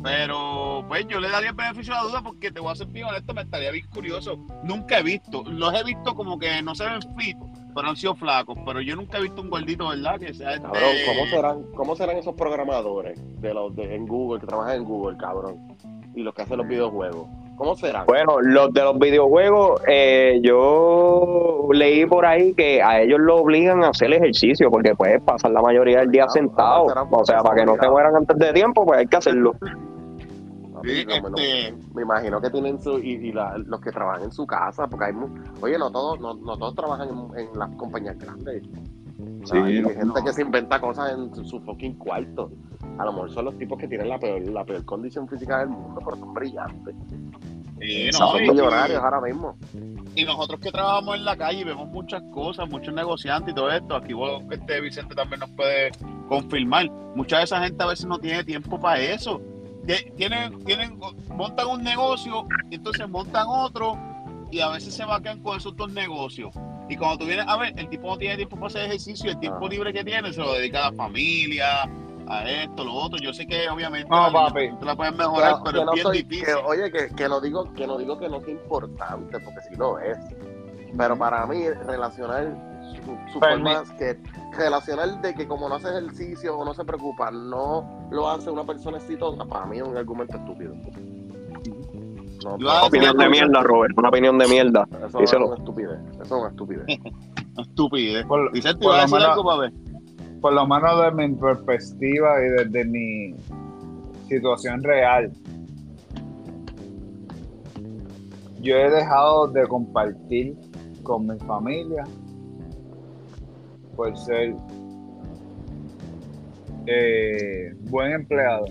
[0.04, 2.86] Pero pues yo le daría el beneficio de la duda porque te voy a ser
[2.88, 4.38] bien honesto, me estaría bien curioso.
[4.64, 7.38] Nunca he visto, los he visto como que no se ven fit,
[7.74, 8.56] pero han sido flacos.
[8.64, 10.20] Pero yo nunca he visto un gordito, ¿verdad?
[10.20, 10.62] Que sea este...
[10.62, 14.84] Cabrón, ¿cómo serán, cómo serán esos programadores de los de, en Google, que trabajan en
[14.84, 15.76] Google, cabrón?
[16.16, 17.28] Y los que hacen los videojuegos?
[17.56, 18.04] ¿Cómo será?
[18.04, 23.84] Bueno, los de los videojuegos, eh, yo leí por ahí que a ellos lo obligan
[23.84, 26.88] a hacer ejercicio porque puedes pasar la mayoría del día sentado.
[27.12, 29.54] O sea, para que no te mueran antes de tiempo, pues hay que hacerlo.
[30.84, 35.14] Este, me imagino que tienen su y, los que trabajan en su casa porque hay
[35.62, 38.62] oye no todos no, todos trabajan en, las compañías grandes
[39.46, 42.52] sí, hay gente que se inventa cosas en su fucking cuarto
[42.98, 45.70] a lo mejor son los tipos que tienen la peor, la peor condición física del
[45.70, 46.96] mundo, pero son brillantes.
[47.82, 49.58] Sí, no, son millonarios ahora mismo.
[50.16, 53.70] Y nosotros que trabajamos en la calle y vemos muchas cosas, muchos negociantes y todo
[53.70, 55.92] esto, aquí vos, este Vicente también nos puede
[56.30, 56.90] confirmar.
[57.16, 59.42] Mucha de esa gente a veces no tiene tiempo para eso.
[60.16, 60.98] Tienen, tienen,
[61.36, 63.98] montan un negocio, y entonces montan otro,
[64.50, 66.56] y a veces se vacan con esos dos negocios.
[66.90, 69.40] Y cuando tú vienes a ver, el tipo no tiene tiempo para hacer ejercicio, el
[69.40, 71.90] tiempo libre que tiene se lo dedica a la familia,
[72.28, 73.18] a esto, lo otro.
[73.20, 74.70] Yo sé que obviamente No, la papi.
[74.80, 76.46] tú la puedes mejorar, Que- pero que es no bien soy- difícil.
[76.46, 79.76] que, oye, que, que no digo que no digo que no sea importante, porque sí
[79.76, 80.18] lo es.
[80.98, 82.56] Pero para mí, relacionar
[83.04, 84.18] su, su forma, que
[84.58, 88.64] relacionar de que como no hace ejercicio o no se preocupa, no lo hace una
[88.64, 90.74] persona exitosa, para mí es un argumento estúpido.
[92.60, 93.98] No, hago- Opinión de mierda, Robert.
[93.98, 94.88] Una opinión de mierda.
[94.98, 95.48] eso es díselo.
[95.48, 96.00] una estupidez.
[96.14, 96.86] Eso es una estupidez.
[97.58, 98.26] Estupidez.
[98.26, 99.74] Por- Vicente, por ¿vas a lo decir menos- algo para ver?
[100.46, 103.36] Por lo menos desde mi perspectiva y desde mi
[104.28, 105.32] situación real,
[108.62, 110.56] yo he dejado de compartir
[111.02, 112.04] con mi familia
[113.96, 114.56] por ser
[116.86, 118.66] eh, buen empleado,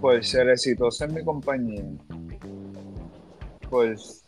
[0.00, 1.84] por ser exitoso en mi compañía,
[3.70, 4.24] pues,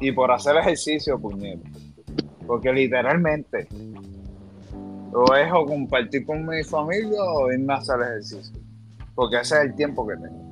[0.00, 1.62] y por hacer ejercicio, puñero.
[2.48, 3.68] Porque literalmente
[5.12, 8.60] o es o compartir con mi familia o irme a hacer ejercicio.
[9.14, 10.50] Porque ese es el tiempo que tengo.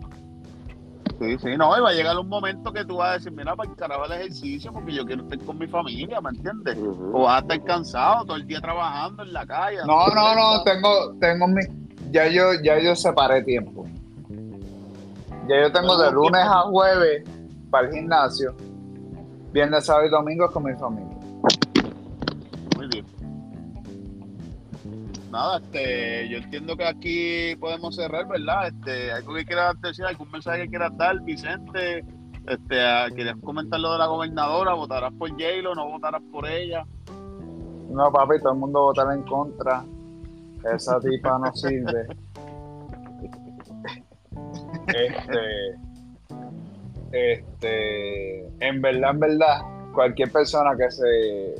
[1.20, 3.56] Sí, sí, no, y va a llegar un momento que tú vas a decir, mira,
[3.56, 6.78] para el carajo el ejercicio, porque yo quiero estar con mi familia, ¿me entiendes?
[7.12, 9.78] O vas a estar cansado todo el día trabajando en la calle.
[9.84, 11.62] No, no, no, tengo, tengo mi,
[12.12, 13.86] ya yo, ya yo separé tiempo.
[15.48, 17.24] Ya yo tengo de lunes a jueves
[17.70, 18.54] para el gimnasio,
[19.52, 21.16] viernes, sábado y domingo con mi familia.
[25.30, 28.68] Nada, este, yo entiendo que aquí podemos cerrar, ¿verdad?
[28.68, 32.04] Este, algo que quieras decir, algún mensaje que quieras dar, Vicente.
[32.46, 36.86] Este, querías comentar lo de la gobernadora, votarás por J-Lo, no votarás por ella.
[37.90, 39.84] No, papi, todo el mundo votará en contra.
[40.74, 42.06] Esa tipa no sirve.
[44.86, 45.78] Este,
[47.12, 49.60] este, en verdad, en verdad,
[49.92, 51.54] cualquier persona que se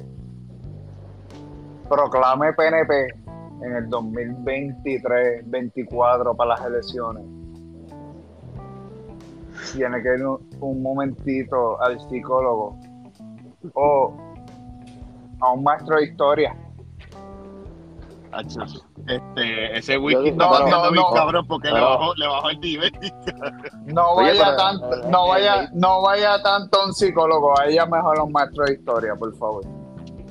[1.88, 3.27] proclame PNP
[3.62, 7.24] en el 2023, 24 para las elecciones,
[9.72, 12.78] tiene que ir un, un momentito al psicólogo
[13.74, 14.14] o
[15.40, 16.56] a un maestro de historia.
[19.06, 21.14] Este, ese whisky No, está no, bien no.
[21.14, 22.92] cabrón porque le, bajó, le bajó el nivel.
[23.86, 25.68] No Oye, vaya pero, tanto, no eh, vaya, eh.
[25.72, 29.34] no vaya tanto a un psicólogo, a ella mejor a un maestro de historia, por
[29.38, 29.64] favor.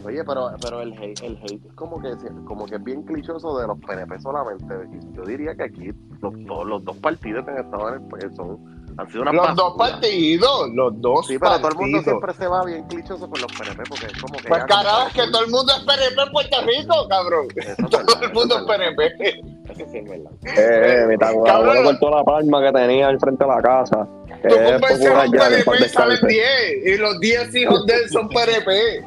[0.05, 2.09] Oye, pero, pero el hate, el hate es como que,
[2.45, 4.73] como que es bien clichoso de los PNP solamente.
[4.93, 5.91] Y Yo diría que aquí
[6.21, 8.57] los, todos los dos partidos que han estado en el pues, son,
[8.97, 12.03] han sido una Los dos partidos, los dos Sí, pero todo el mundo partidos.
[12.03, 14.47] siempre se va bien clichoso con los PNP porque es como que.
[14.47, 17.47] Pues carajo, es que todo el mundo es PNP en Puerto Rico, cabrón.
[17.55, 18.63] Eso Todo verdad, el mundo es.
[18.63, 19.41] PNP.
[19.67, 20.31] Eso sí es verdad.
[20.43, 24.07] Eh, mi cortó la palma que tenía al frente de la casa.
[24.47, 26.27] Tú Eh, convences a un PNP y salen descanse.
[26.27, 29.03] 10, y los 10 hijos de él son PNP.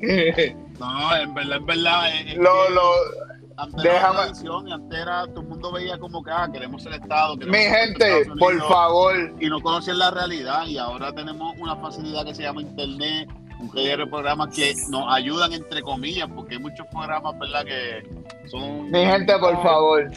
[0.80, 2.10] No, en verdad, en verdad.
[2.14, 6.30] es Lo- que lo- antes déjame- y antes era, todo el mundo veía como que
[6.30, 7.36] ah, queremos ser Estado.
[7.36, 12.24] queremos mi gente, por favor, Y no conocían la realidad y ahora tenemos una facilidad
[12.24, 13.28] que se llama Internet,
[13.60, 17.64] un de programas que nos ayudan entre comillas, porque hay muchos programas, ¿verdad?
[17.66, 18.90] Que son...
[18.90, 20.10] mi gente, por favor,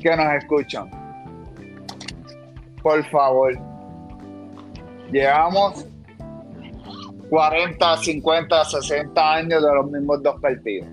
[0.00, 0.90] que nos escuchan.
[2.82, 3.52] Por favor.
[5.12, 5.84] Llevamos
[7.32, 10.86] 40, 50, 60 años de los mismos dos partidos.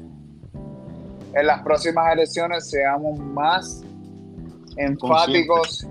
[1.34, 3.84] En las próximas elecciones seamos más
[4.78, 5.86] enfáticos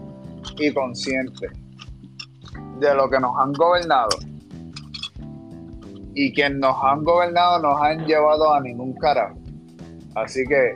[0.56, 1.52] y conscientes
[2.80, 4.08] de lo que nos han gobernado.
[6.14, 9.38] Y quienes nos han gobernado nos han llevado a ningún carajo.
[10.14, 10.74] Así que,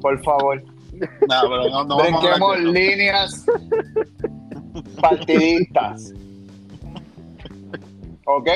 [0.00, 0.62] por favor,
[1.00, 3.44] pero no, no brinquemos líneas
[5.00, 6.12] partidistas.
[8.26, 8.48] ¿Ok?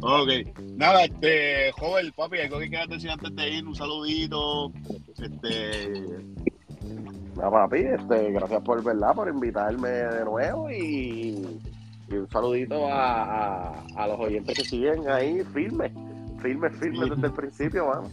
[0.00, 0.28] Ok.
[0.76, 4.72] Nada, este, joven, papi, algo que quieras decir antes de ir, un saludito,
[5.20, 5.92] este...
[7.36, 11.60] No, papi, este, gracias por verdad, por invitarme de nuevo y,
[12.08, 15.92] y un saludito a, a, a los oyentes que siguen ahí firmes,
[16.42, 18.08] firmes, firmes desde el principio, mano.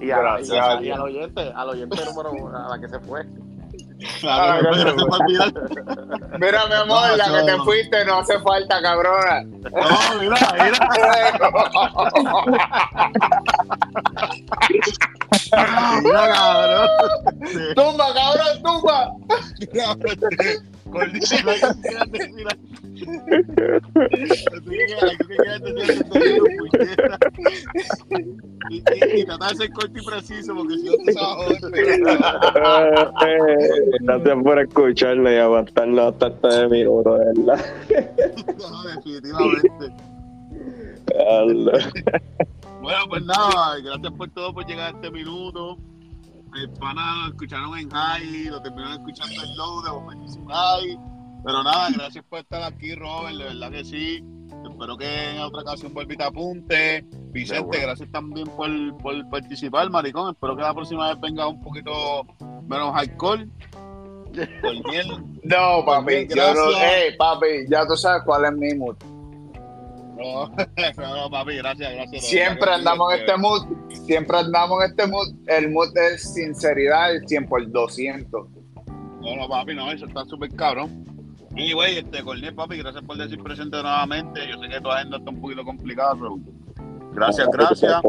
[0.00, 2.98] Y, a, Gracias, y, a- y al oyente, al oyente número a la que se
[3.00, 3.22] fue.
[4.20, 6.38] Claro, Ah, no.
[6.38, 9.42] Mira, mi amor, la que te fuiste no hace falta, cabrona.
[9.42, 10.78] No, mira, mira.
[16.02, 16.88] Mira, cabrón.
[17.74, 19.10] tumba, cabrón, tumba.
[20.86, 21.26] Gordito.
[28.68, 32.00] Y, y, y tratar de ser corto y preciso, porque si no te sabes joder.
[33.26, 37.64] Eh, Gracias por escucharme y aguantarnos hasta este minuto, de verdad.
[38.58, 39.92] No, definitivamente.
[42.82, 45.78] Bueno, pues nada, gracias por todo por llegar a este minuto.
[46.56, 50.98] El pana lo escucharon en high, lo terminaron escuchando en low, de momento un high.
[51.44, 54.24] Pero nada, gracias por estar aquí, Robert, de verdad que sí.
[54.68, 57.04] Espero que en otra ocasión vuelva y te apunte.
[57.30, 57.82] Vicente, bueno.
[57.82, 58.68] gracias también por,
[58.98, 60.32] por participar, maricón.
[60.32, 62.26] Espero que la próxima vez venga un poquito
[62.66, 63.48] menos alcohol.
[65.44, 68.96] No, papi, yo no, eh, papi, ya tú sabes cuál es mi mood.
[70.16, 70.48] No,
[70.96, 72.24] no, no, papi, gracias, gracias.
[72.24, 73.66] Siempre andamos en este, este mood,
[74.06, 75.28] siempre andamos en este mood.
[75.46, 78.48] El mood es sinceridad, el 100 por 200.
[79.20, 81.04] No, no, papi, no, eso está súper cabrón.
[81.54, 84.40] Y, güey, este, Cornel, papi, gracias por decir presente nuevamente.
[84.48, 86.38] Yo sé que tu agenda está un poquito complicada, pero
[87.12, 88.00] gracias, gracias.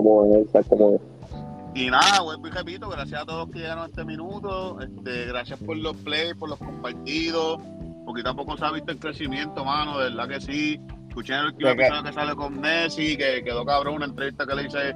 [1.74, 4.80] Y nada, vuelvo y repito, gracias a todos que llegaron a este minuto.
[4.82, 7.60] Este, gracias por los plays, por los compartidos.
[8.06, 10.82] Poquito a poco se ha visto el crecimiento, mano, de verdad que sí.
[11.18, 14.68] Escuché el último episodio que sale con Nessie, que quedó cabrón, una entrevista que le
[14.68, 14.96] hice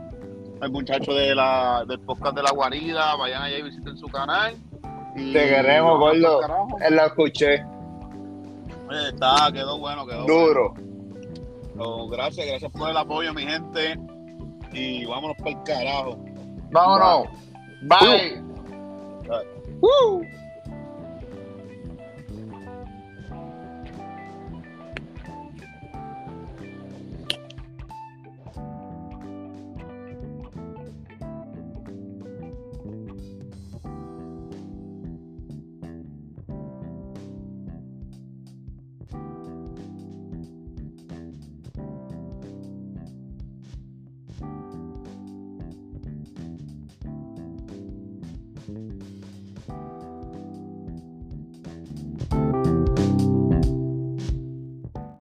[0.61, 3.15] al muchacho de la, del podcast de la guarida.
[3.15, 4.53] Vayan allá y visiten su canal.
[5.15, 6.41] Y Te queremos, gordo.
[6.87, 7.65] Él lo escuché,
[9.09, 10.73] Está, quedó bueno, quedó bueno.
[11.75, 12.07] duro.
[12.11, 13.97] Gracias, gracias por el apoyo, mi gente.
[14.73, 16.23] Y vámonos para el carajo.
[16.69, 17.29] Vámonos.
[17.81, 18.43] Bye.
[19.23, 19.47] Bye.
[19.81, 20.21] Woo.